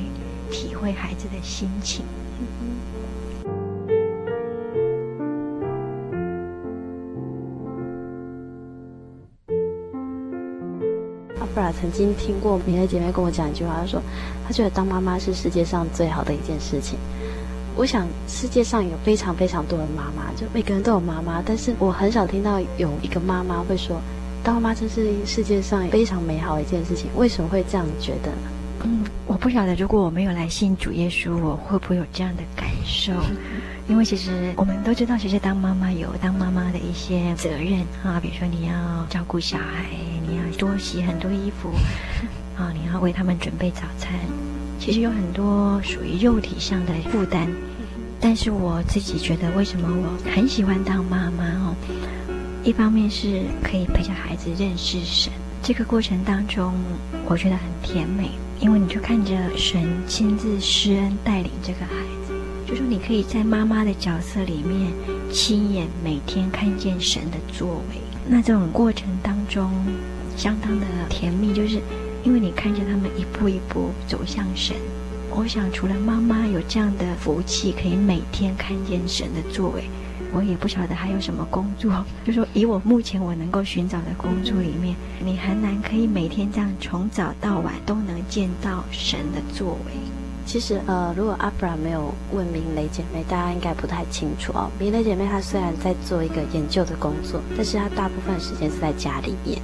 [0.52, 2.06] 体会孩子的心情。
[11.54, 14.00] 布拉曾经听过别的姐妹跟我讲一句话，她说
[14.46, 17.00] ：“她觉得当妈妈是世界上最好的一件事情。”
[17.78, 24.02] 我想世界上有非常非常多的妈妈，就每个人都有妈妈，但是我很少听到有一个妈妈会说
[24.44, 28.50] ：“当妈妈真是世界上非常美好的一件事情。”为什么会这样觉得呢？
[28.84, 33.14] 嗯，我不晓得，如果我没有来信主耶稣，我会不会有这样的感受？
[33.88, 39.86] 因为其实我们都知道，其实当妈妈有当妈妈的一些责任啊，比如说你要照顾小孩。
[40.30, 41.70] 你要多洗很多衣服，
[42.58, 44.12] 啊，你要为他们准备早餐，
[44.88, 47.46] 其实有很多属于肉体上的负担。
[48.22, 51.76] 但是我自己觉得，为什么我很喜欢当妈妈哦？
[52.64, 55.30] 一方面是可以陪着孩子认识神，
[55.62, 56.74] 这个过程当中
[57.26, 58.30] 我觉得很甜美，
[58.62, 61.92] 因为你就看着神亲自施恩带领这个孩
[62.26, 62.34] 子，
[62.66, 64.90] 就说你可以在妈妈的角色里面
[65.30, 68.00] 亲眼每天看见神的作为。
[68.26, 69.70] 那这种过程当中。
[70.38, 71.82] 相当的甜蜜，就是
[72.28, 74.76] 因为你看着他们一步一步走向神。
[75.32, 79.86] 我想，除了妈妈有这样的福气，可以每天看见神的作为，
[80.34, 82.04] 我也不晓得还有什么工作。
[82.28, 89.94] 就说以我目前我能够寻找的工作里面，你很难可以每天这样从早到晚都能见到神的作为。
[90.46, 94.70] 其实，呃，如果阿弗拉没有问明雷姐妹，大家应该不太清楚哦。
[94.78, 99.62] 明雷姐妹她虽然在做一个研究的工作，但是她大部分时间是在家里面。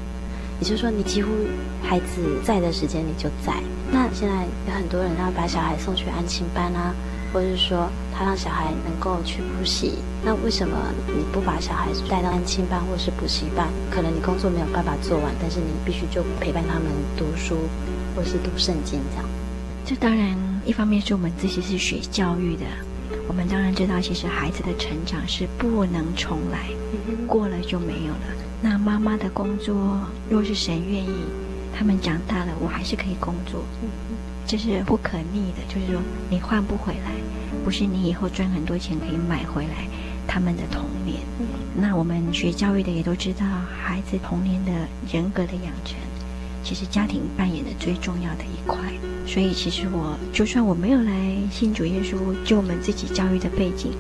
[0.64, 1.30] 也就是说，你几乎
[1.84, 3.54] 孩子在的时间你就在。
[3.92, 6.96] 那现在有很多人要把小孩送去安亲班啊，
[7.34, 9.96] 或者是说他让小孩能够去补习。
[10.24, 13.68] 那为什么你不把小孩带到安亲班或是补习班？
[13.92, 16.84] 可能你工作没有办法做完，但是你必须就陪伴他们
[17.18, 17.58] 读书
[18.16, 19.26] 或是读圣经这样。
[19.86, 20.34] 这当然
[20.66, 22.64] 一方面是我们自己是学教育的，
[23.28, 26.70] 我们当然知道，其实孩子的成长是不能重来，
[27.28, 28.43] 过了就没有了。
[28.66, 29.76] 那妈妈的工作，
[30.30, 31.14] 若是神愿意，
[31.78, 33.62] 他们长大了，我还是可以工作，
[34.48, 35.58] 这是不可逆的。
[35.68, 37.12] 就是说，你换不回来，
[37.66, 39.86] 不是你以后赚很多钱可以买回来
[40.26, 41.20] 他们的童年。
[41.76, 43.46] 那我们学教育的也都知道，
[43.84, 44.72] 孩子童年的
[45.12, 45.98] 人格的养成，
[46.64, 48.80] 其实家庭扮演的最重要的一块。
[49.28, 51.12] 所以，其实我就算我没有来
[51.52, 53.92] 信主耶稣，就我们自己教育的背景。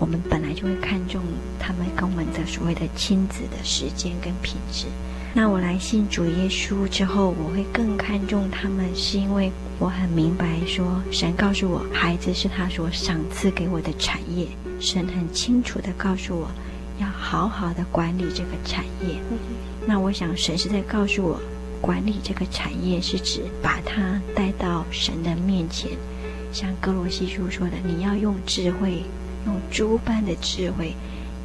[0.00, 1.22] 我们本来就会看重
[1.58, 4.86] 他们跟我们的所谓的亲子的时间跟品质。
[5.32, 14.48] 那我来信主耶稣之后，我会更看重他们，是因为我很明白说，神告诉我，孩子是他所赏赐给我的产业。
[14.80, 16.50] 神很清楚地告诉我，
[16.98, 19.20] 要好好的管理这个产业。
[19.86, 21.40] 那我想，神是在告诉我，
[21.80, 25.90] 管理这个产业是指把他带到神的面前，
[26.52, 29.04] 像歌罗西书说的，你要用智慧。
[29.46, 30.94] 用诸般的智慧，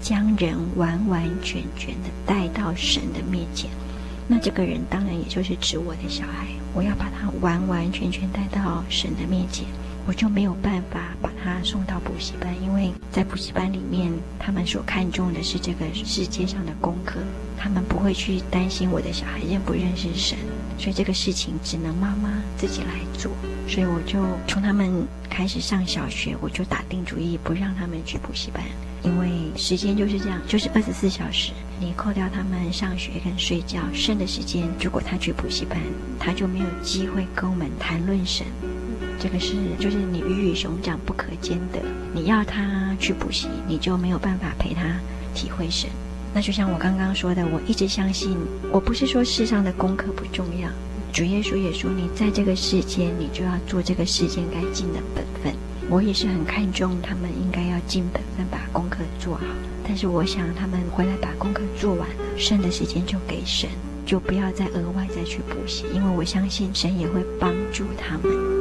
[0.01, 3.69] 将人完完全全的带到神的面前。
[4.27, 9.65] 那这个人当然也就是指我的小孩，我要把他完完全全带到神的面前，
[10.08, 17.19] 我就没有办法把他送到补习班，因为在补习班里面，他们所看重的是这个世界上的功课，
[17.55, 20.38] 他们不会去担心我的小孩认不认识神。
[20.77, 23.31] 所以这个事情只能妈妈自己来做，
[23.67, 28.63] 所以我就从他们开始上小学，我就打定主意不让他们去补习班，
[29.04, 35.79] 因为时间就是这样，就是二十四小时，你扣掉他们上学跟睡觉，剩的时间，如果他去补习班，
[36.19, 38.45] 他就没有机会跟我们谈论神。
[39.17, 41.81] 这个是就是你鱼与熊掌不可兼得，
[42.13, 44.81] 你要他去补习，你就没有办法陪他
[45.33, 45.89] 体会神。
[46.36, 48.38] 那就像我刚刚说的，我一直相信，
[48.69, 50.67] 我不是说世上的功课不重要，
[51.13, 55.54] 主耶稣也说，你在这个世间，你就要做这个世间该尽的本分。
[55.90, 59.44] 我也是很看重他们应该要尽本分，把功课做好。
[59.88, 63.69] 但是我想他们回来把功课做完了，剩的时间就给神，
[64.06, 68.54] 就不要再额外再去补习，因为我相信神也会帮助他们。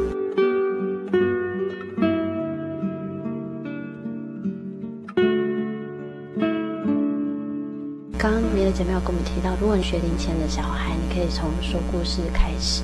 [8.75, 12.83] 姐妹有跟我们提到，如果你学龄前的小孩，你可以从说故事开始。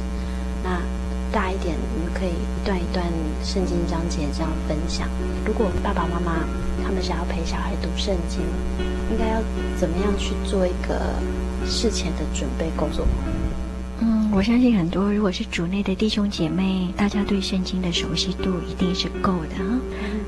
[0.62, 0.80] 那
[1.32, 3.04] 大一点，你们可以一段一段
[3.42, 5.08] 圣经章节这样分享。
[5.44, 6.44] 如果爸爸妈妈
[6.84, 8.40] 他们想要陪小孩读圣经，
[9.10, 9.42] 应该要
[9.76, 11.14] 怎么样去做一个
[11.66, 13.06] 事前的准备工作？
[14.00, 19.78] 嗯，我相信很多如果是主内的弟兄姐妹，大家对圣经的熟悉度一定是够的啊。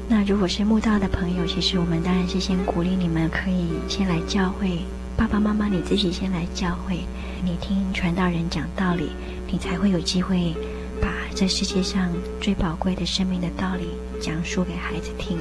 [0.09, 4.79] 那如果是慕道的朋友，其实我们当然是先鼓励你们可以先来教会。
[5.17, 7.01] 爸爸妈妈，你自己先来教会，
[7.45, 9.11] 你听传道人讲道理，
[9.51, 10.55] 你才会有机会
[11.01, 12.11] 把这世界上
[12.41, 13.89] 最宝贵的生命的道理
[14.21, 15.39] 讲述给孩子听。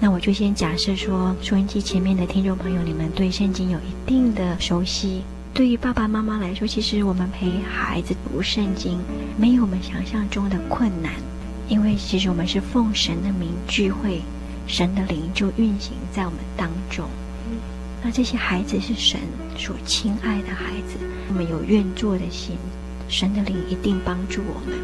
[0.00, 5.22] 那我就先假设说，收音机前面的听众朋友，你们对圣经有一定的熟悉。
[5.52, 8.98] 对于爸爸妈妈来说，其实我们陪孩子读圣经，
[9.38, 11.12] 没有我们想象中的困难，
[11.68, 14.20] 因为其实我们是奉神的名聚会，
[14.66, 17.08] 神的灵就运行在我们当中。
[18.04, 19.18] 那这些孩子是神
[19.56, 20.98] 所亲爱的孩子，
[21.28, 22.54] 我们有愿做的心，
[23.08, 24.78] 神的灵一定帮助我们。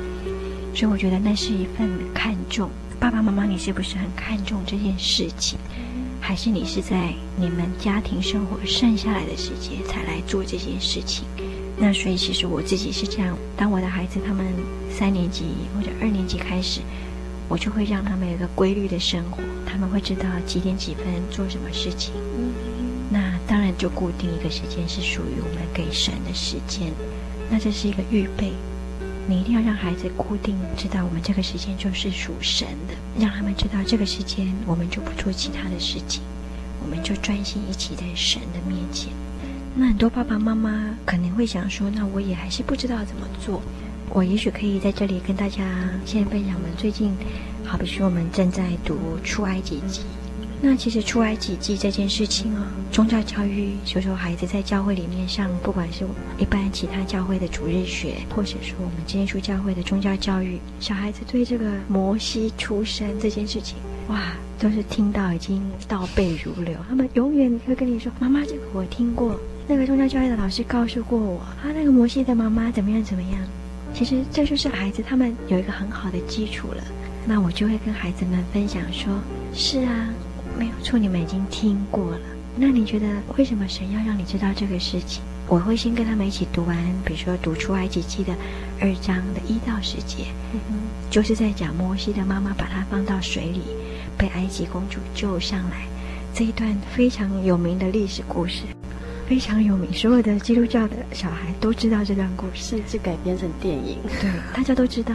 [0.74, 2.70] 所以我觉得那是一份看重。
[2.98, 5.58] 爸爸妈妈，你是不是很看重这件事情？
[6.18, 11.26] 还是你是在你们家庭生活剩下来的时间才来做这件事情？
[11.76, 14.46] 那所以其实我自己是这样，当我的孩子他们
[14.90, 15.44] 三年级
[15.76, 16.80] 或者二年级开始，
[17.50, 22.14] 我就会让他们有一个规律的生活，他们会知道几点几分做什么事情。
[23.80, 26.92] 就固定一个时间是属于我们给神的时间，
[27.50, 28.52] 那这是一个预备，
[29.26, 36.22] 你一定要让孩子固定知道我们这个时间就是属神的，让他们知道这个时间我们就不做其他的事情，
[36.84, 39.10] 我们就专心一起在神的面前。
[39.74, 43.62] 那很多爸爸妈妈可能会想说，那我也还是不知道怎么做，
[44.10, 45.64] 我也许可以在这里跟大家
[46.04, 47.14] 先分享我们最近，
[47.64, 50.02] 好比说我们正在读出埃及记。
[50.62, 56.04] 那其实出埃及记这件事情啊，宗教教育，就是说孩子在教会里面上，不管是
[56.38, 66.76] 一般其他教会的主日学，或者说我们真耶稣教会的宗教教育，小孩子对这个摩西出生这件事情，哇，都是听到已经倒背如流。
[66.90, 73.40] 他们永远会跟你说：“妈妈，这个我听过，那个宗教教育的老师告诉过我，啊，那个摩西的妈妈怎么样怎么样。”
[73.94, 76.84] 其实这就是孩子他们有一个很好的基础了。
[77.26, 79.10] 那我就会跟孩子们分享说
[79.54, 80.10] ：“是啊。”
[80.58, 82.18] 没有错，你们已经听过了。
[82.56, 83.06] 那你觉得
[83.38, 85.22] 为什么神要让你知道这个事情？
[85.46, 88.32] 我会先跟他们一起读完，比如说读出埃及记的
[88.80, 90.60] 二章的一到十节，嗯，
[91.10, 93.62] 就是在讲摩西的妈妈把他放到水里，
[94.16, 95.86] 被埃及公主救上来
[96.32, 98.62] 这一段非常有名的历史故事，
[99.28, 105.14] 非常有名，所有的基督教的小孩都知道这段故事，甚至改编成电影，对，大家都知道。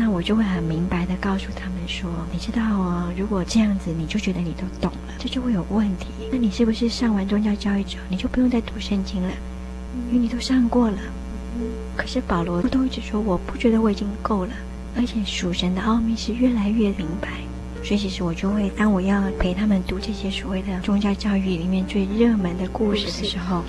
[0.00, 6.06] 那我就会很明白地告诉他们说：“你知道哦，如果这样子，你就觉得你都懂了，这就会有问题。
[6.30, 9.32] 那你是不是上完宗教教育之后，你就不用再读圣经了？
[10.06, 10.98] 因为你都上过了。
[11.96, 14.52] 可是保罗都一直说，我不觉得我已经够了，
[14.96, 17.30] 而且属神的奥秘是越来越明白。
[17.82, 23.64] 所以其实我就会，当我要陪他们读这些所谓的宗教教育里面最热门的故事的时候，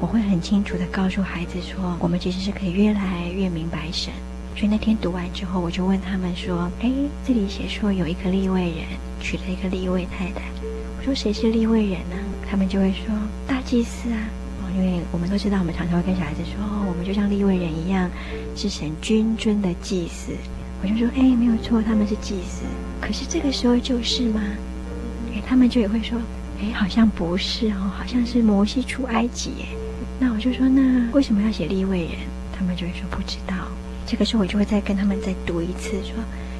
[0.00, 4.12] 我会很清楚地告诉孩子说，我们其实是可以越来越明白神。”
[4.56, 6.92] 所以那天读完之后，我就问他们说：“哎，
[7.26, 8.84] 这里写说有一个利未人
[9.20, 10.42] 娶了一个利未太太。
[10.98, 12.16] 我说谁是利未人呢？
[12.50, 13.06] 他们就会说
[13.46, 14.18] 大祭司啊。
[14.62, 18.10] 哦，因为我们都知道，我们常常会跟小孩子说，哦，我们就像利未人一样，
[18.54, 20.32] 是神君尊的祭司。
[20.82, 22.64] 我就说，哎，没有错，他们是祭司。
[23.00, 24.42] 可是这个时候就是吗？
[25.32, 26.18] 哎，他们就也会说，
[26.60, 29.52] 哎，好像不是哦，好像是摩西出埃及。
[29.62, 29.68] 哎，
[30.18, 32.12] 那我就说，那为什么要写利未人？
[32.52, 33.54] 他们就会说不知道。
[34.10, 36.16] 这个时候我就会再跟他们再读一次，说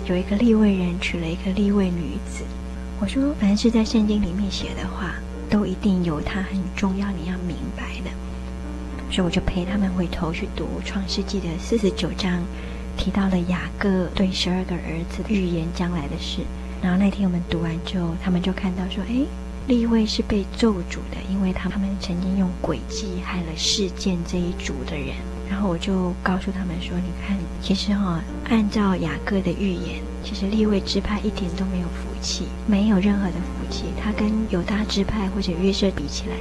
[0.07, 2.45] 有一个利未人娶了一个利未女子。
[3.01, 5.17] 我说，凡是在圣经里面写的话，
[5.51, 8.11] 都一定有它很重要你要明白的。
[9.11, 12.41] 所以我就陪他们回头去读创世纪的四十九章，
[12.97, 16.43] 提到了雅各对十二个儿子预言将来的事。
[16.81, 19.27] 然后那天我们读完之后，他们就看到说，哎，
[19.67, 25.17] 利未是被咒诅的，因为他们曾经用诡计害了示剑这一族的人。
[25.51, 33.87] 然后我就告诉他们说：“你看，其实哈、哦，按照雅各的预言，其实利未支派一点都没有福气，没有任何的福气。
[34.01, 36.37] 他跟犹大支派或者约瑟比起来，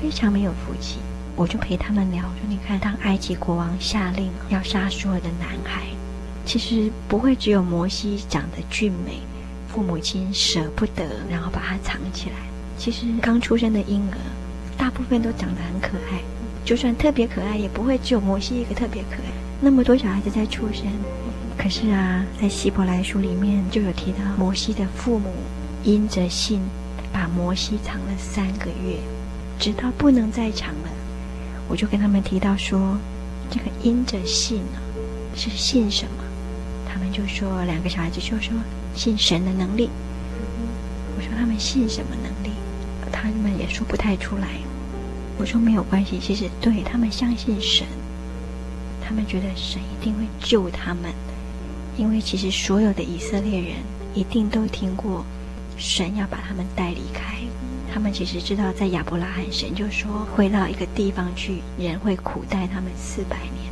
[0.00, 0.96] 非常没有福气。”
[1.36, 5.82] 我就陪他们聊，说：“你看，当埃及国王下令要杀所有的男孩，
[6.46, 9.20] 其实不会只有摩西长得俊美，
[9.68, 12.36] 父母亲舍不得，然后把他藏起来。
[12.78, 14.16] 其实刚出生的婴儿，
[14.78, 16.22] 大部分都长得很可爱。”
[16.66, 19.30] 就算特别可爱，也不会只有摩西一个特别可爱。
[19.60, 20.84] 那么多小孩子在出生，
[21.56, 25.32] 可是啊，在希伯来书里面就有提到，摩西的父母
[25.84, 26.60] 因着信，
[27.12, 28.98] 把摩西藏了三个月。
[29.60, 30.90] 直到不能再藏了，
[31.68, 32.98] 我就跟他们提到说，
[33.48, 34.82] 这个因着信啊，
[35.36, 36.24] 是信什么？
[36.92, 38.52] 他们就说，两个小孩子就说
[38.92, 39.88] 信神的能力。
[41.16, 42.50] 我说他们信什么能力？
[43.12, 44.48] 他们也说不太出来。
[45.38, 47.86] 我说没有关系，其实对他们相信神，
[49.06, 51.12] 他们觉得神一定会救他们，
[51.96, 53.76] 因为其实所有的以色列人
[54.14, 55.24] 一定都听过
[55.76, 57.36] 神要把他们带离开，
[57.92, 63.66] 他们其实知道在亚伯拉罕神就说会到一个地方去，人会苦待他们四百年。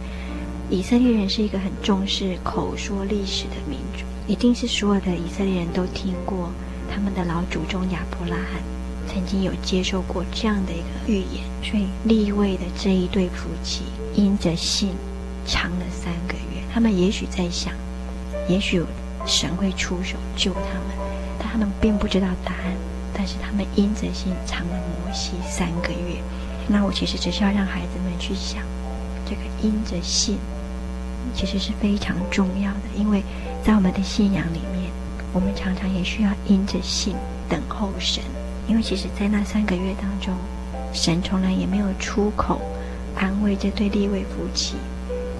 [0.70, 6.50] 以色列人是一个很重视口说历史的民族，一定是所有的以色列人都听过
[6.94, 8.73] 他们的老祖宗亚伯拉罕。
[9.06, 13.84] 曾经有接受过这样的一个预言，所以立位的这一对夫妻
[14.14, 14.90] 因着信
[15.46, 16.62] 长了三个月。
[16.72, 17.72] 他们也许在想，
[18.48, 18.82] 也许
[19.26, 20.96] 神会出手救他们，
[21.38, 22.74] 但他们并不知道答案。
[23.16, 26.20] 但是他们因着信长了摩西三个月。
[26.66, 28.62] 那我其实只是要让孩子们去想，
[29.24, 30.36] 这个因着信
[31.32, 33.22] 其实是非常重要的，因为
[33.62, 34.90] 在我们的信仰里面，
[35.32, 37.14] 我们常常也需要因着信
[37.48, 38.22] 等候神。
[38.66, 40.34] 因为其实，在那三个月当中，
[40.92, 42.60] 神从来也没有出口
[43.14, 44.76] 安慰这对立位夫妻。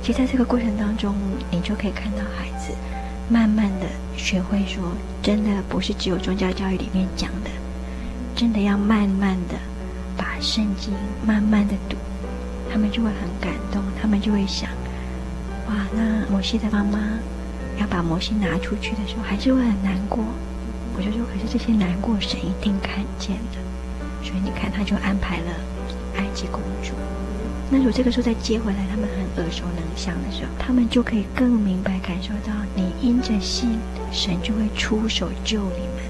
[0.03, 1.15] 其实，在这个过程当中，
[1.51, 2.75] 你就可以看到孩子
[3.31, 4.83] 慢慢的学会说，
[5.23, 7.51] 真的不是只有宗教教育里面讲的，
[8.37, 9.55] 真的要慢慢的
[10.17, 10.93] 把圣经
[11.27, 11.97] 慢慢的读，
[12.71, 14.69] 他们就会很感动，他们就会想，
[15.69, 16.99] 哇，那摩西的妈妈
[17.81, 20.23] 要把摩西拿出去的时候，还是会很难过。
[20.97, 23.59] 我就说，可是这些难过，神一定看见的，
[24.23, 25.51] 所以你看，他就安排了
[26.17, 26.93] 埃及公主。
[27.71, 33.79] 那如果这个时候再接回来，他们很耳熟能详的时候，他们就可以更明白感受到，你因着信，
[34.13, 36.05] 神就会出手救你们。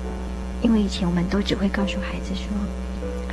[0.62, 2.45] 因为以前我们都只会告诉孩子说：“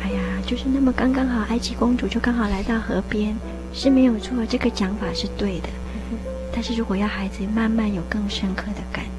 [0.02, 3.36] 哎呀，就是那么刚刚好，埃及公主就刚好来到河边，
[3.74, 5.70] 是没有错，这个讲法是对的。”
[6.54, 9.11] 但是如果要孩子慢慢有更深刻的感动。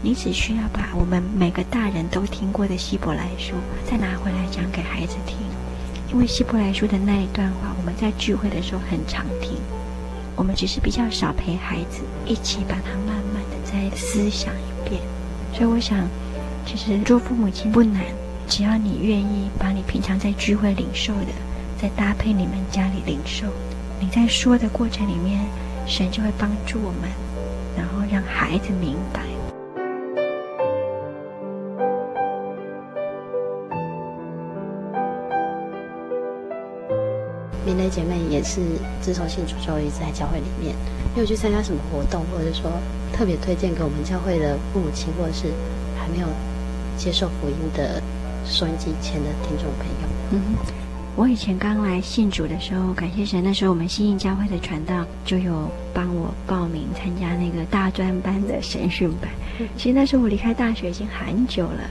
[0.00, 5.36] 你只需要把我们每个大人都听过的希伯来书再拿回来讲给孩子听，
[6.12, 9.56] 因为希伯来书的那一段话，我们在聚会的时候很常听，
[10.36, 15.02] 我们只是比较少陪孩子一起把它慢慢的再思想一遍。
[15.52, 16.08] 所以我想，
[16.64, 18.04] 其实做父母亲不难，
[18.46, 21.32] 只要你愿意把你平常在聚会领受的，
[21.76, 23.46] 再搭配你们家里领受，
[23.98, 25.44] 你在说的过程里面，
[25.88, 27.10] 神就会帮助我们，
[27.76, 29.27] 然后让孩子明白。
[37.78, 38.60] 明蕾姐妹也是
[39.00, 40.74] 自从信主之后一直在教会里面，
[41.14, 42.68] 没有去参加什么活动，或者说
[43.12, 45.46] 特别推荐给我们教会的父母亲，或者是
[45.96, 46.26] 还没有
[46.96, 48.02] 接受福音的
[48.44, 50.08] 收音机前的听众朋友。
[50.32, 50.40] 嗯，
[51.14, 59.30] 我以前刚来信主的时候，感谢神，那时候我们新义教会的传道就有帮我报名参加那个大专班的神训班。
[59.78, 61.88] 其实那时候我离开大学已经很久了，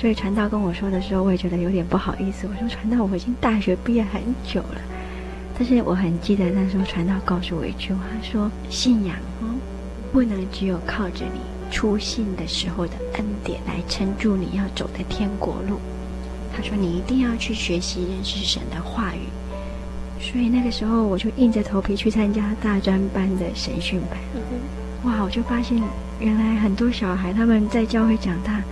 [0.00, 2.46] 所以传道跟我说的时候，我也觉得有点不好意思。
[2.46, 4.80] 我说传道，我已经大学毕业很久了。
[5.58, 9.50] 但是我很记得那时候传道告诉我一句话，说信仰哦，
[10.12, 15.80] 不能只有靠着你初信的时候的恩典来撑住你要走的天国路。
[16.56, 19.20] 他说你一定要去学习认识神的话语。
[20.20, 24.18] 所以那个时候我就硬着头皮去参加大专班的神训班。
[25.04, 25.82] 哇，我就发现
[26.20, 28.62] 原来很多小孩他们在教会长大，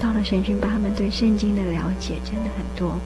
[0.00, 2.98] 到了神训班，他们对圣经的了解真的很多。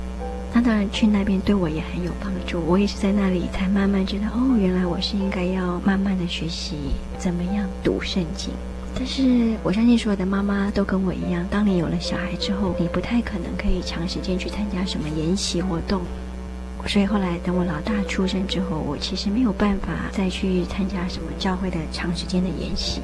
[0.57, 2.63] 那当然，去那边对我也很有帮助。
[2.67, 6.77] 我也是在那里才慢慢知道，哦，原来我是应该要慢慢的学习
[7.19, 8.55] 怎么样读圣经。
[8.95, 16.01] 但是我相信所有的妈妈都跟我一样，当你有了小孩之后，你不太可能可以长时间去参加什么研习活动。
[16.87, 23.03] 所以后来等我老大出生之后，我其实没有办法再去参加什么教会的长时间的研习。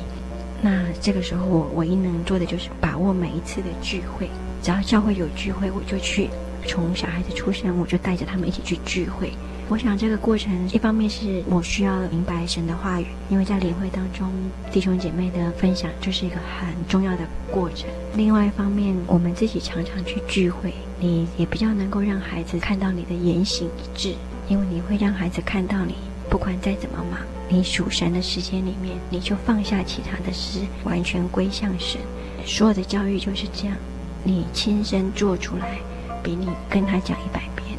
[0.62, 4.30] 那这个时候，我唯一能做的就是把握每一次的聚会，
[4.62, 6.30] 只要教会有聚会，我就去。
[6.66, 9.32] 从小孩子出生，我就带着他们一起去聚会。
[9.68, 14.30] 我想这个过程，一方面是我需要明白神的话语，因为在联会当中，
[14.70, 17.88] 弟兄姐妹的分享就是一个很重要的过程。
[18.14, 24.14] 另外一方面，我们自己常常去聚会，你也比较能够让孩子看到你的言行一致，
[24.48, 25.94] 因为你会让孩子看到你
[26.28, 31.98] 不管再怎么忙，你属神的时间里面，你就放下其他的事，完全归向神。
[32.44, 33.76] 所有的教育就是这样，
[34.22, 35.78] 你亲身做出来。
[36.22, 37.78] 比你跟他讲一百遍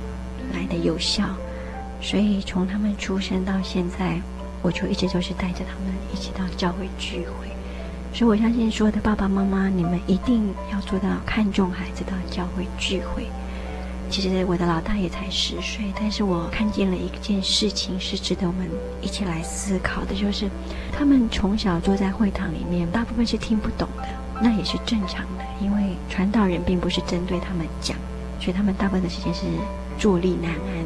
[0.53, 1.23] 来得有效，
[2.01, 4.21] 所以从他们出生到现在，
[4.61, 7.47] 我就一直都是带着他们一起到教会聚会。
[8.13, 13.25] 所以我相信所有的爸爸妈妈，你们一定要做到看重孩子到教会聚会。
[14.09, 18.69] 其实我的老大也才十岁，但是我看见了一件事情是值得我们
[19.01, 20.47] 一起来思考的，就是
[20.91, 24.07] 他们从小坐在会堂里面，大部分是听不懂的，
[24.39, 27.97] 那也是正常的，因为传道人并不是针对他们讲，
[28.43, 29.45] 所以他们大部分的时间是
[29.97, 30.85] 坐立难安。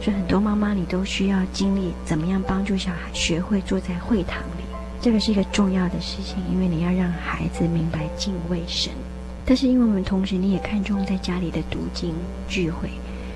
[0.00, 4.62] 所以很多妈妈，你都需要经历怎么样帮助小孩学会坐在会堂里，
[5.00, 8.92] 这个是一个重要的事情，因为你要让孩子明白敬畏神。
[9.44, 12.14] 但是因为我们同时你也看重在家里的读经
[12.48, 12.88] 聚会，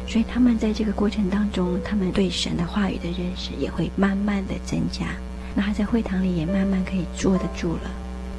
[0.07, 5.07] 所以他们在这个过程当中，他们对神的话语的认识也会慢慢的增加。
[5.55, 7.91] 那他在会堂里也慢慢可以坐得住了。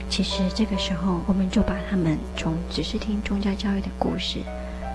[0.09, 4.39] 其实这个时候，我们就把他们从只是听宗教教育的故事，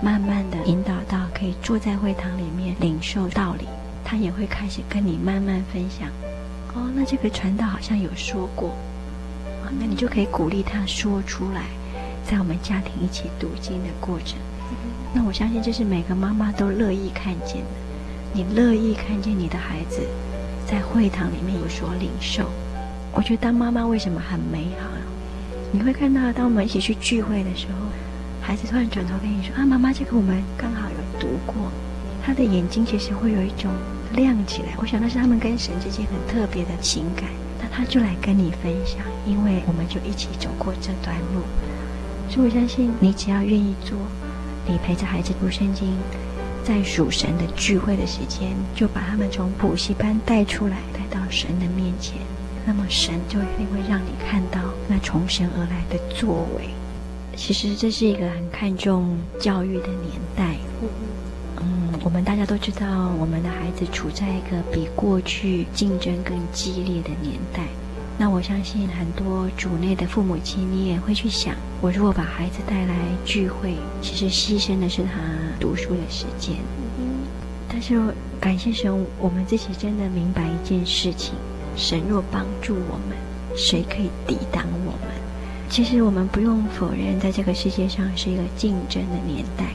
[0.03, 3.65] 慢慢的引导到可以坐在会堂里面领受道理。
[4.03, 6.09] 他也会开始跟你慢慢分享。
[6.75, 8.69] 哦，那这个传道好像有说过，
[9.63, 11.61] 哦，那你就可以鼓励他说出来。
[12.25, 14.37] 在我们家庭一起读经的过程，
[15.13, 17.69] 那我相信这是每个妈妈都乐意看见的。
[18.33, 20.01] 你乐意看见你的孩子
[20.65, 22.49] 在会堂里面有所领受，
[23.13, 24.89] 我觉得当妈妈为什么很美好？
[25.71, 27.87] 你会看到，当我们一起去聚会的时候，
[28.45, 31.71] 孩子突然转头跟你说：“啊，妈妈，这个我们刚好有读过。”
[32.21, 33.71] 他的眼睛其实会有一种
[34.13, 34.73] 亮起来。
[34.77, 37.29] 我想那是他们跟神之间很特别的情感。
[37.61, 41.41] 那他就来跟你分享，因为我们就一起走过这段路。
[42.29, 43.97] 所以我相信，你只要愿意做，
[44.67, 45.97] 你陪着孩子读圣经，
[46.65, 52.17] 在属神的聚会的时间，就把他们从补习班带出来，带到神的面前，
[52.65, 56.69] 那么神就一定会让你看到那从神而来的作为。
[57.35, 60.55] 其实这是一个很看重教育的年代。
[61.59, 67.63] 嗯，我们大家都知道，我们的孩子处在一个比过去竞争更激烈的年代。
[68.17, 75.19] 那我相信很多主内的父母亲，你也会去想：我如果把孩子带来聚会，其实牺牲的是他
[75.59, 76.55] 读书的时间。
[77.67, 77.99] 但是
[78.39, 81.33] 感谢神，我们自己真的明白一件事情：
[81.75, 83.17] 神若帮助我们，
[83.55, 85.12] 谁可以抵挡我们？
[85.73, 89.73] 其实我们不用否认，在这个世界上是一个竞争的年代。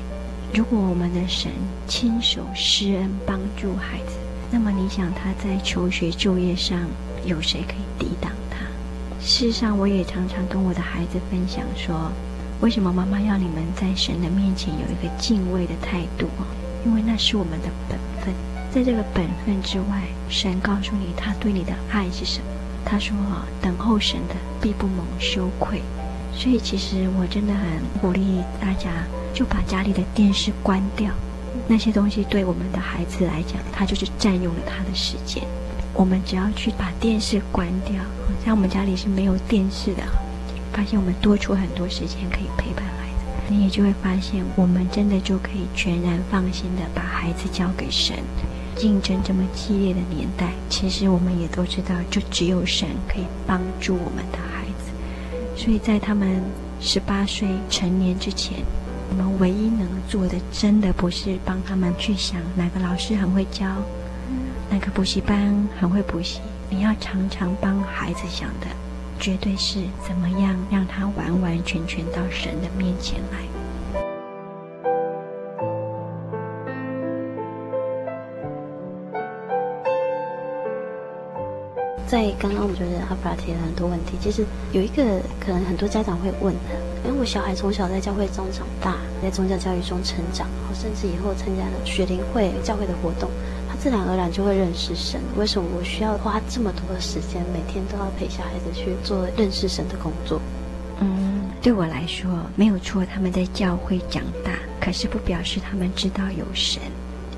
[0.55, 1.51] 如果我们的神
[1.89, 4.17] 亲手施恩帮助孩子，
[4.49, 6.79] 那么你想他在求学就业上，
[7.25, 8.59] 有谁可以抵挡他？
[9.21, 12.13] 事实上，我也常常跟我的孩子分享说，
[12.61, 16.29] 为什么妈妈要你们在神的面前有一个敬畏的态度？
[16.87, 18.33] 因为那是我们的本分。
[18.71, 22.58] 在这个本分之外，神告诉你他对你的爱是什么？
[22.89, 23.15] 他说
[23.61, 25.83] ：“等候神的必不蒙羞愧。”
[26.33, 28.91] 所以，其实我真的很鼓励大家，
[29.35, 31.11] 就把家里的电视关掉。
[31.67, 35.43] 那些东西对我们的孩子来讲，他就是占用了他的时间。
[35.95, 37.97] 我们只要去把电视关掉，
[38.45, 40.03] 像我们家里是没有电视的，
[40.73, 48.17] 发现我们多出很多时间可以陪伴孩子，你也就会发现，我们真的就可以全然放心的把孩子交给神。
[48.79, 54.93] 竞争这么激烈的年代，其实我们也都知道，就只有神可以帮助我们的孩子。
[55.57, 56.41] 所以在他们
[56.81, 58.59] 十八岁成年之前，
[59.11, 63.67] 我们唯一能做的，真的不是帮他们去想哪个老师很会教。
[64.71, 66.39] 那个补习班很会补习，
[66.71, 68.69] 你要常常帮孩子想的，
[69.19, 73.48] 绝对是怎么样让他完完全全到神的面前来。
[82.09, 84.43] 在刚刚，我觉得阿弗拉提了很多问题，其实
[84.73, 86.73] 有一个可能很多家长会问的，
[87.05, 93.29] 因为我小孩从小在教会中长大，在宗教教育中成长，然后甚至以后参加了学龄会、教会的活动。
[93.69, 95.21] 他自然而然就会认识神。
[95.37, 100.41] 为什么我需要花这么多的时间，每天都要陪小孩子去做认识神的工作？
[101.01, 103.05] 嗯，对我来说没有错。
[103.05, 106.81] 他们在教会长大，可是不表示他们知道有神，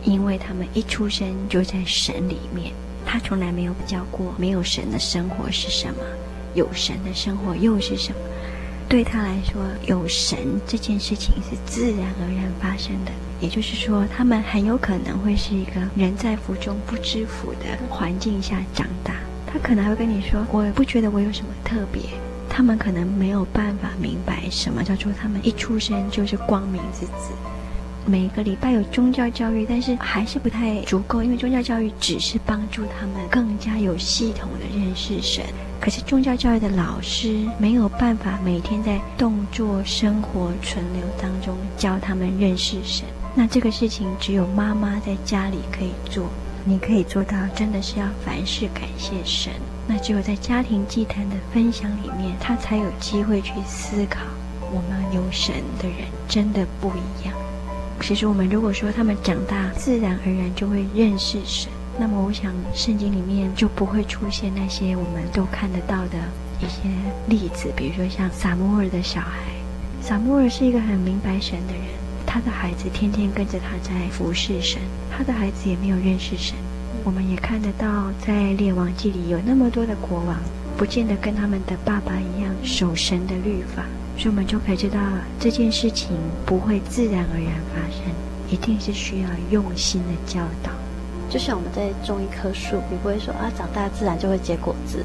[0.04, 2.72] 因为他们一出生就在神里面。
[3.04, 6.04] 他从来没有比较过没有神的生活是什么，
[6.54, 8.18] 有神的生活又是什么。
[8.88, 10.36] 对他来说，有神
[10.66, 13.12] 这件事情是自然而然发生的。
[13.40, 19.14] 也就是说，他们很有可能会是一个人在福中不知福的环境下长大。
[19.46, 22.02] 他可能还会跟你说：“我不觉得我有什么特别。”
[22.50, 27.32] 他们可能没有办法明白什么叫做他们一出生就是光明之子。
[28.06, 35.44] 每个礼拜有宗教教育，但是还是不太足够，因为宗教教育只是帮助他们更加有系统的认识神。
[35.80, 43.06] 可是宗教教育的老师没有办法每天在动作、生活、存留当中教他们认识神。
[43.34, 46.26] 那这个事情只有妈妈在家里可以做，
[46.64, 49.52] 你可以做到，真的是要凡事感谢神。
[49.86, 54.20] 那只有在家庭祭坛的分享里面，他才有机会去思考，
[54.72, 57.34] 我们有神的人真的不一样。
[58.00, 66.18] 其实我们如果说他们长大自然而然就会认识神，那么我想圣经里面就不会出现那些我们都看得到的
[66.60, 66.88] 一些
[67.28, 69.38] 例子，比如说像撒母耳的小孩。
[70.02, 71.84] 撒母耳是一个很明白神的人，
[72.26, 74.80] 他的孩子天天跟着他在服侍神，
[75.10, 76.56] 他的孩子也没有认识神。
[77.04, 80.36] 我们也看得到，在列王记里有那么多的国王，
[80.76, 83.84] 不见得跟他们的爸爸一样守神的律法。
[84.16, 84.98] 所以，我们就可以知道
[85.38, 86.10] 这件事情
[86.44, 88.04] 不会自然而然发生，
[88.50, 90.70] 一定是需要用心的教导。
[91.30, 95.02] 就像我们在种一棵树，你不会说啊，长大自然就会结果子，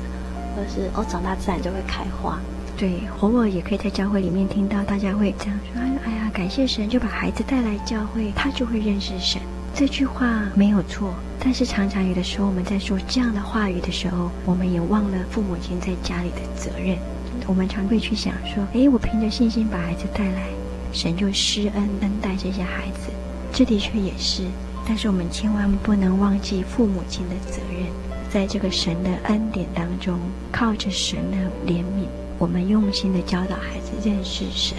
[0.55, 2.39] 或者是哦，长大自然就会开花。
[2.75, 9.41] 对，偶尔也可以在教会里面听到大家会这样说：“哎呀，感谢神，就把孩子带来教会，他就会认识神。”
[9.77, 16.97] 这句话没有错，但是常常有的时候我们在说这样的话语的时候，我们也忘了父母亲在家里的责任。
[17.45, 20.47] 我们常会去想说，诶，我凭着信心把孩子带来，
[20.93, 23.11] 神就施恩恩待这些孩子，
[23.51, 24.43] 这的确也是。
[24.87, 27.83] 但是我们千万不能忘记父母亲的责任，
[28.29, 30.17] 在这个神的恩典当中，
[30.53, 32.07] 靠着神的怜悯，
[32.37, 34.77] 我们用心的教导孩子认识神。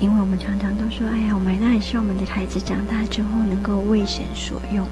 [0.00, 4.86] 因为我们常常都说，哎呀，我们当然希望我们的孩子长大之后能够为神所用。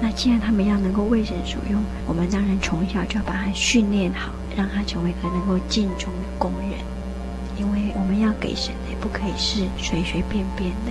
[0.00, 4.30] 那既然他们要能够为神所用，我们当然从小就要把他训练好。
[4.56, 6.80] 让他成为一个能够尽忠的工人，
[7.56, 10.90] 因为我们要给神的，也不可以是随随便便的。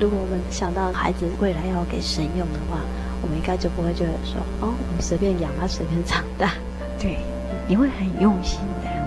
[0.00, 2.80] 如果我们想到孩子未来要给神用的话，
[3.22, 6.50] 我们应该就不会觉得说，哦，我们随便养他，随便长大。
[6.98, 7.20] 对，
[7.68, 8.99] 你会很用心的。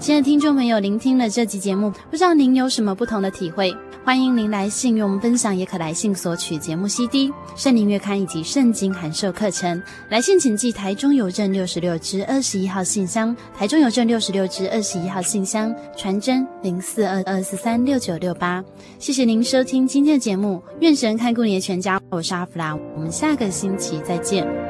[0.00, 3.70] 亲爱的听众朋友，聆听了这集节目，不知道您有什么不同的体会？
[4.02, 9.80] 欢迎您来信与我们分享，也可来信索取节目 CD、圣灵月刊以及圣经函授课程。
[10.08, 18.64] 来信请寄台中邮政六十六支二十一号信箱，台中邮政六十六支二十一号信箱，传真零四二二四三六九六八。
[18.98, 22.00] 谢谢您收听今天的节目，愿神看顾你的全家。
[22.08, 24.69] 我是阿弗拉，我们下个星期再见。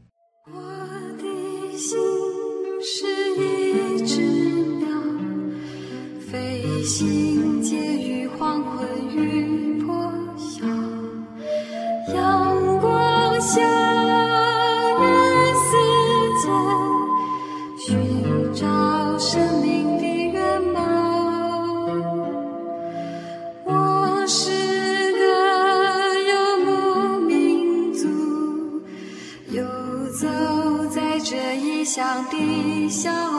[4.01, 4.19] 一只
[4.79, 4.87] 鸟，
[6.31, 8.83] 飞行结于黄昏
[9.15, 10.65] 与破晓。
[12.11, 13.61] 阳光下
[14.97, 15.03] 的
[15.53, 15.69] 世
[16.41, 16.49] 界，
[17.77, 18.65] 寻找
[19.19, 20.79] 生命的原貌。
[23.65, 24.49] 我是
[25.11, 25.21] 个
[26.27, 26.31] 游
[26.65, 28.07] 牧民族，
[29.51, 29.61] 游
[30.19, 30.27] 走
[30.89, 33.30] 在这异乡的小。